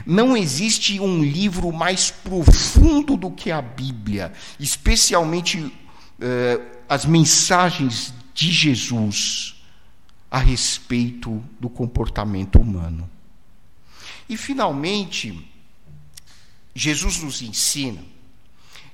Não 0.04 0.36
existe 0.36 0.98
um 1.00 1.22
livro 1.22 1.72
mais 1.72 2.10
profundo 2.10 3.16
do 3.16 3.30
que 3.30 3.50
a 3.50 3.62
Bíblia, 3.62 4.32
especialmente 4.58 5.72
eh, 6.20 6.60
as 6.88 7.04
mensagens 7.04 8.12
de 8.34 8.50
Jesus 8.50 9.62
a 10.30 10.38
respeito 10.38 11.42
do 11.60 11.68
comportamento 11.68 12.58
humano. 12.58 13.08
E, 14.28 14.36
finalmente, 14.36 15.48
Jesus 16.74 17.22
nos 17.22 17.42
ensina 17.42 18.02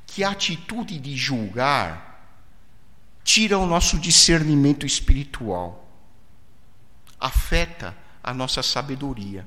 que 0.06 0.22
a 0.22 0.30
atitude 0.30 0.98
de 0.98 1.16
julgar 1.16 2.11
tira 3.24 3.58
o 3.58 3.66
nosso 3.66 3.98
discernimento 3.98 4.84
espiritual, 4.84 5.88
afeta 7.18 7.96
a 8.22 8.32
nossa 8.34 8.62
sabedoria. 8.62 9.46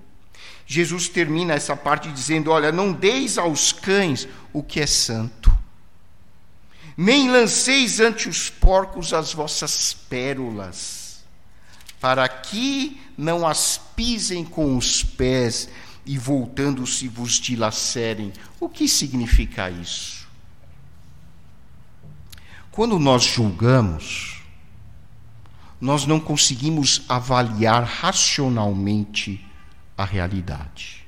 Jesus 0.65 1.07
termina 1.07 1.53
essa 1.53 1.75
parte 1.75 2.11
dizendo: 2.11 2.51
Olha, 2.51 2.71
não 2.71 2.91
deis 2.91 3.37
aos 3.37 3.71
cães 3.71 4.27
o 4.51 4.63
que 4.63 4.79
é 4.79 4.87
santo, 4.87 5.55
nem 6.97 7.29
lanceis 7.29 7.99
ante 7.99 8.29
os 8.29 8.49
porcos 8.49 9.13
as 9.13 9.33
vossas 9.33 9.93
pérolas, 9.93 11.23
para 11.99 12.27
que 12.27 13.01
não 13.17 13.47
as 13.47 13.79
pisem 13.95 14.43
com 14.43 14.77
os 14.77 15.03
pés 15.03 15.69
e 16.05 16.17
voltando-se 16.17 17.07
vos 17.07 17.33
dilacerem. 17.33 18.31
O 18.59 18.69
que 18.69 18.87
significa 18.87 19.69
isso? 19.69 20.24
Quando 22.75 22.99
nós 22.99 23.23
julgamos, 23.23 24.43
nós 25.79 26.05
não 26.05 26.19
conseguimos 26.19 27.03
avaliar 27.07 27.85
racionalmente 27.85 29.49
a 29.97 30.03
realidade. 30.03 31.07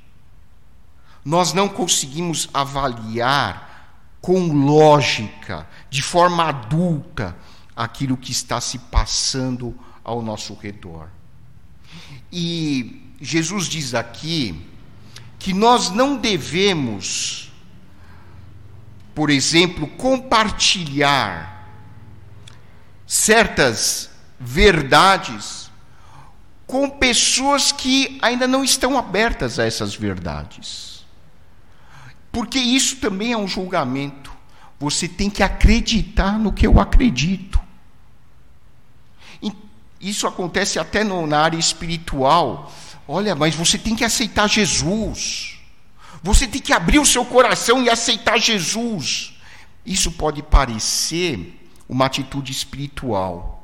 Nós 1.25 1.51
não 1.51 1.67
conseguimos 1.67 2.49
avaliar 2.53 3.99
com 4.21 4.47
lógica, 4.53 5.67
de 5.89 6.01
forma 6.01 6.45
adulta, 6.45 7.35
aquilo 7.75 8.15
que 8.15 8.31
está 8.31 8.61
se 8.61 8.79
passando 8.79 9.77
ao 10.05 10.21
nosso 10.21 10.53
redor. 10.53 11.09
E 12.31 13.11
Jesus 13.19 13.65
diz 13.67 13.93
aqui 13.93 14.65
que 15.37 15.51
nós 15.53 15.89
não 15.89 16.15
devemos, 16.15 17.51
por 19.13 19.29
exemplo, 19.29 19.85
compartilhar 19.85 21.56
certas 23.07 24.09
verdades 24.37 25.71
com 26.67 26.89
pessoas 26.89 27.71
que 27.71 28.19
ainda 28.21 28.45
não 28.45 28.63
estão 28.63 28.97
abertas 28.97 29.57
a 29.57 29.65
essas 29.65 29.95
verdades. 29.95 31.05
Porque 32.31 32.59
isso 32.59 32.97
também 32.97 33.31
é 33.31 33.37
um 33.37 33.47
julgamento. 33.47 34.31
Você 34.77 35.07
tem 35.07 35.29
que 35.29 35.41
acreditar 35.41 36.37
no 36.37 36.51
que 36.51 36.67
eu 36.67 36.79
acredito. 36.79 37.59
Isso 39.99 40.27
acontece 40.27 40.77
até 40.77 41.03
no, 41.03 41.25
na 41.25 41.39
área 41.39 41.57
espiritual. 41.57 42.71
Olha, 43.07 43.35
mas 43.35 43.55
você 43.55 43.77
tem 43.77 43.95
que 43.95 44.03
aceitar 44.03 44.47
Jesus. 44.47 45.57
Você 46.21 46.47
tem 46.47 46.61
que 46.61 46.73
abrir 46.73 46.99
o 46.99 47.05
seu 47.05 47.25
coração 47.25 47.81
e 47.83 47.89
aceitar 47.89 48.37
Jesus. 48.37 49.33
Isso 49.85 50.11
pode 50.11 50.43
parecer 50.43 51.66
uma 51.87 52.05
atitude 52.05 52.51
espiritual 52.51 53.57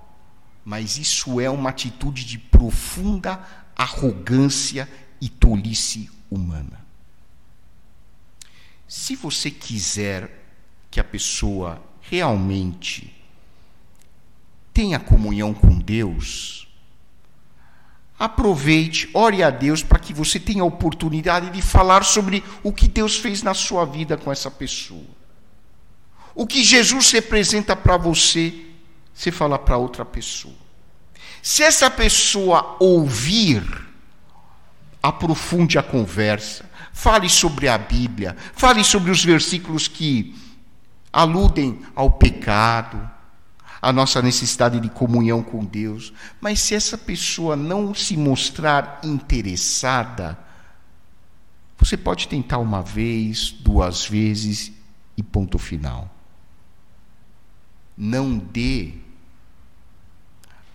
mas 0.65 0.97
isso 0.97 1.39
é 1.41 1.49
uma 1.49 1.69
atitude 1.69 2.23
de 2.25 2.37
profunda 2.37 3.39
arrogância 3.75 4.89
e 5.19 5.27
tolice 5.27 6.09
humana. 6.29 6.83
Se 8.87 9.15
você 9.15 9.51
quiser 9.51 10.43
que 10.89 10.99
a 10.99 11.03
pessoa 11.03 11.81
realmente 12.01 13.13
tenha 14.73 14.99
comunhão 14.99 15.53
com 15.53 15.79
Deus, 15.79 16.67
aproveite, 18.17 19.09
ore 19.13 19.43
a 19.43 19.49
Deus 19.49 19.83
para 19.83 19.99
que 19.99 20.13
você 20.13 20.39
tenha 20.39 20.61
a 20.61 20.67
oportunidade 20.67 21.49
de 21.49 21.61
falar 21.61 22.03
sobre 22.03 22.43
o 22.61 22.71
que 22.71 22.87
Deus 22.87 23.17
fez 23.17 23.43
na 23.43 23.53
sua 23.53 23.85
vida 23.85 24.15
com 24.15 24.31
essa 24.31 24.49
pessoa. 24.49 25.22
O 26.35 26.47
que 26.47 26.63
Jesus 26.63 27.11
representa 27.11 27.75
para 27.75 27.97
você 27.97 28.63
você 29.13 29.31
fala 29.31 29.59
para 29.59 29.77
outra 29.77 30.03
pessoa. 30.03 30.55
Se 31.41 31.61
essa 31.61 31.89
pessoa 31.89 32.75
ouvir, 32.79 33.63
aprofunde 35.01 35.77
a 35.77 35.83
conversa, 35.83 36.69
fale 36.91 37.29
sobre 37.29 37.67
a 37.67 37.77
Bíblia, 37.77 38.35
fale 38.53 38.83
sobre 38.83 39.11
os 39.11 39.23
versículos 39.23 39.87
que 39.87 40.35
aludem 41.11 41.81
ao 41.95 42.11
pecado, 42.11 43.09
a 43.81 43.91
nossa 43.91 44.21
necessidade 44.21 44.79
de 44.79 44.89
comunhão 44.89 45.43
com 45.43 45.63
Deus. 45.63 46.13
Mas 46.39 46.61
se 46.61 46.73
essa 46.73 46.97
pessoa 46.97 47.55
não 47.55 47.93
se 47.93 48.15
mostrar 48.15 49.01
interessada, 49.03 50.39
você 51.77 51.97
pode 51.97 52.29
tentar 52.29 52.59
uma 52.59 52.81
vez, 52.81 53.51
duas 53.51 54.05
vezes 54.05 54.71
e 55.17 55.21
ponto 55.21 55.59
final. 55.59 56.12
Não 57.97 58.37
dê 58.37 58.93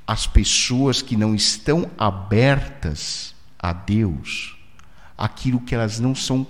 às 0.06 0.26
pessoas 0.26 1.02
que 1.02 1.16
não 1.16 1.34
estão 1.34 1.90
abertas 1.98 3.34
a 3.58 3.72
Deus 3.72 4.56
aquilo 5.18 5.60
que 5.60 5.74
elas 5.74 5.98
não 5.98 6.14
são 6.14 6.46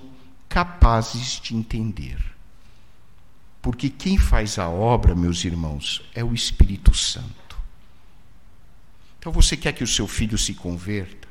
capazes 0.49 1.41
de 1.41 1.57
entender. 1.57 2.19
Porque 3.63 3.89
quem 3.89 4.19
faz 4.19 4.59
a 4.59 4.69
obra, 4.69 5.15
meus 5.15 5.45
irmãos, 5.45 6.03
é 6.15 6.23
o 6.23 6.35
Espírito 6.35 6.95
Santo. 6.95 7.59
Então 9.19 9.33
você 9.33 9.57
quer 9.57 9.73
que 9.73 9.83
o 9.83 9.87
seu 9.87 10.07
filho 10.07 10.39
se 10.39 10.55
converta? 10.55 11.27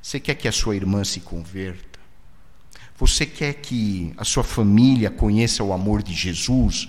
Você 0.00 0.20
quer 0.20 0.34
que 0.36 0.48
a 0.48 0.52
sua 0.52 0.76
irmã 0.76 1.04
se 1.04 1.20
converta? 1.20 1.98
Você 2.96 3.26
quer 3.26 3.54
que 3.54 4.14
a 4.16 4.24
sua 4.24 4.44
família 4.44 5.10
conheça 5.10 5.64
o 5.64 5.72
amor 5.72 6.02
de 6.02 6.14
Jesus? 6.14 6.88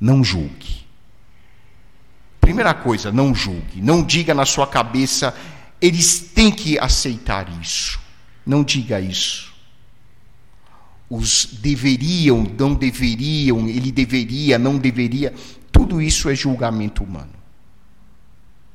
Não 0.00 0.24
julgue. 0.24 0.83
Primeira 2.44 2.74
coisa, 2.74 3.10
não 3.10 3.34
julgue, 3.34 3.80
não 3.80 4.04
diga 4.04 4.34
na 4.34 4.44
sua 4.44 4.66
cabeça, 4.66 5.34
eles 5.80 6.20
têm 6.20 6.52
que 6.52 6.78
aceitar 6.78 7.48
isso. 7.58 7.98
Não 8.44 8.62
diga 8.62 9.00
isso. 9.00 9.54
Os 11.08 11.46
deveriam, 11.46 12.42
não 12.58 12.74
deveriam, 12.74 13.66
ele 13.66 13.90
deveria, 13.90 14.58
não 14.58 14.76
deveria, 14.76 15.32
tudo 15.72 16.02
isso 16.02 16.28
é 16.28 16.34
julgamento 16.34 17.02
humano. 17.02 17.32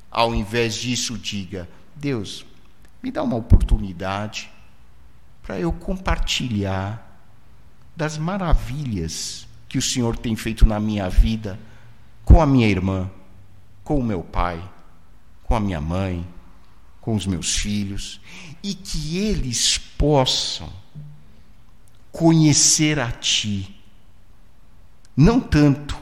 Ao 0.10 0.34
invés 0.34 0.74
disso, 0.74 1.16
diga: 1.16 1.70
Deus, 1.96 2.44
me 3.04 3.12
dá 3.12 3.22
uma 3.22 3.36
oportunidade 3.36 4.50
para 5.44 5.60
eu 5.60 5.72
compartilhar 5.72 7.24
das 7.96 8.18
maravilhas 8.18 9.48
que 9.68 9.78
o 9.78 9.82
Senhor 9.82 10.18
tem 10.18 10.36
feito 10.36 10.66
na 10.66 10.80
minha 10.80 11.08
vida 11.08 11.60
com 12.26 12.42
a 12.42 12.48
minha 12.48 12.68
irmã 12.68 13.12
com 13.90 13.98
o 13.98 14.04
meu 14.04 14.22
pai, 14.22 14.62
com 15.42 15.56
a 15.56 15.60
minha 15.60 15.82
mãe, 15.82 16.24
com 17.02 17.16
os 17.16 17.26
meus 17.26 17.56
filhos, 17.56 18.22
e 18.62 18.76
que 18.76 19.18
eles 19.18 19.80
possam 19.80 20.72
conhecer 22.12 23.00
a 23.00 23.12
Ti, 23.12 23.84
não 25.18 25.40
tanto 25.40 26.00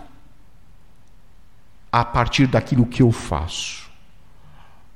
a 1.89 2.04
partir 2.04 2.45
daquilo 2.47 2.86
que 2.86 3.02
eu 3.02 3.10
faço, 3.10 3.89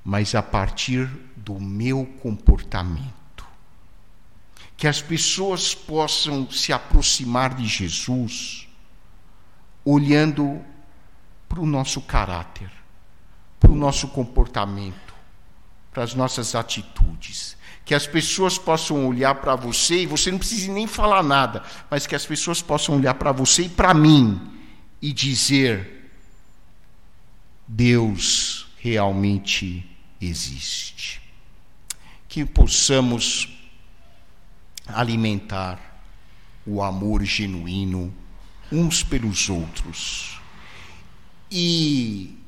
mas 0.03 0.35
a 0.35 0.43
partir 0.43 1.07
do 1.37 1.61
meu 1.61 2.05
comportamento. 2.21 3.47
Que 4.75 4.85
as 4.85 5.01
pessoas 5.01 5.73
possam 5.73 6.51
se 6.51 6.73
aproximar 6.73 7.53
de 7.53 7.65
Jesus 7.65 8.67
olhando 9.85 10.61
para 11.47 11.61
o 11.61 11.65
nosso 11.65 12.01
caráter 12.01 12.80
para 13.61 13.71
o 13.71 13.75
nosso 13.75 14.07
comportamento, 14.07 15.13
para 15.93 16.03
as 16.03 16.15
nossas 16.15 16.55
atitudes. 16.55 17.55
Que 17.85 17.93
as 17.93 18.07
pessoas 18.07 18.57
possam 18.57 19.07
olhar 19.07 19.35
para 19.35 19.55
você 19.55 20.03
e 20.03 20.05
você 20.05 20.31
não 20.31 20.39
precise 20.39 20.69
nem 20.69 20.87
falar 20.87 21.23
nada, 21.23 21.63
mas 21.89 22.07
que 22.07 22.15
as 22.15 22.25
pessoas 22.25 22.61
possam 22.61 22.95
olhar 22.97 23.13
para 23.13 23.31
você 23.31 23.63
e 23.63 23.69
para 23.69 23.93
mim 23.93 24.41
e 25.01 25.13
dizer: 25.13 26.11
Deus 27.67 28.67
realmente 28.79 29.85
existe. 30.19 31.21
Que 32.27 32.45
possamos 32.45 33.47
alimentar 34.87 35.79
o 36.65 36.81
amor 36.81 37.23
genuíno 37.23 38.13
uns 38.71 39.03
pelos 39.03 39.49
outros. 39.49 40.39
E 41.51 42.40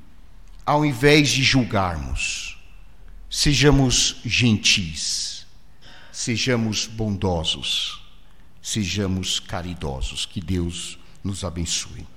ao 0.66 0.86
invés 0.86 1.30
de 1.30 1.44
julgarmos, 1.44 2.58
sejamos 3.30 4.18
gentis, 4.26 5.46
sejamos 6.12 6.86
bondosos, 6.86 8.02
sejamos 8.62 9.40
caridosos. 9.40 10.26
Que 10.26 10.40
Deus 10.40 10.98
nos 11.24 11.44
abençoe. 11.44 12.08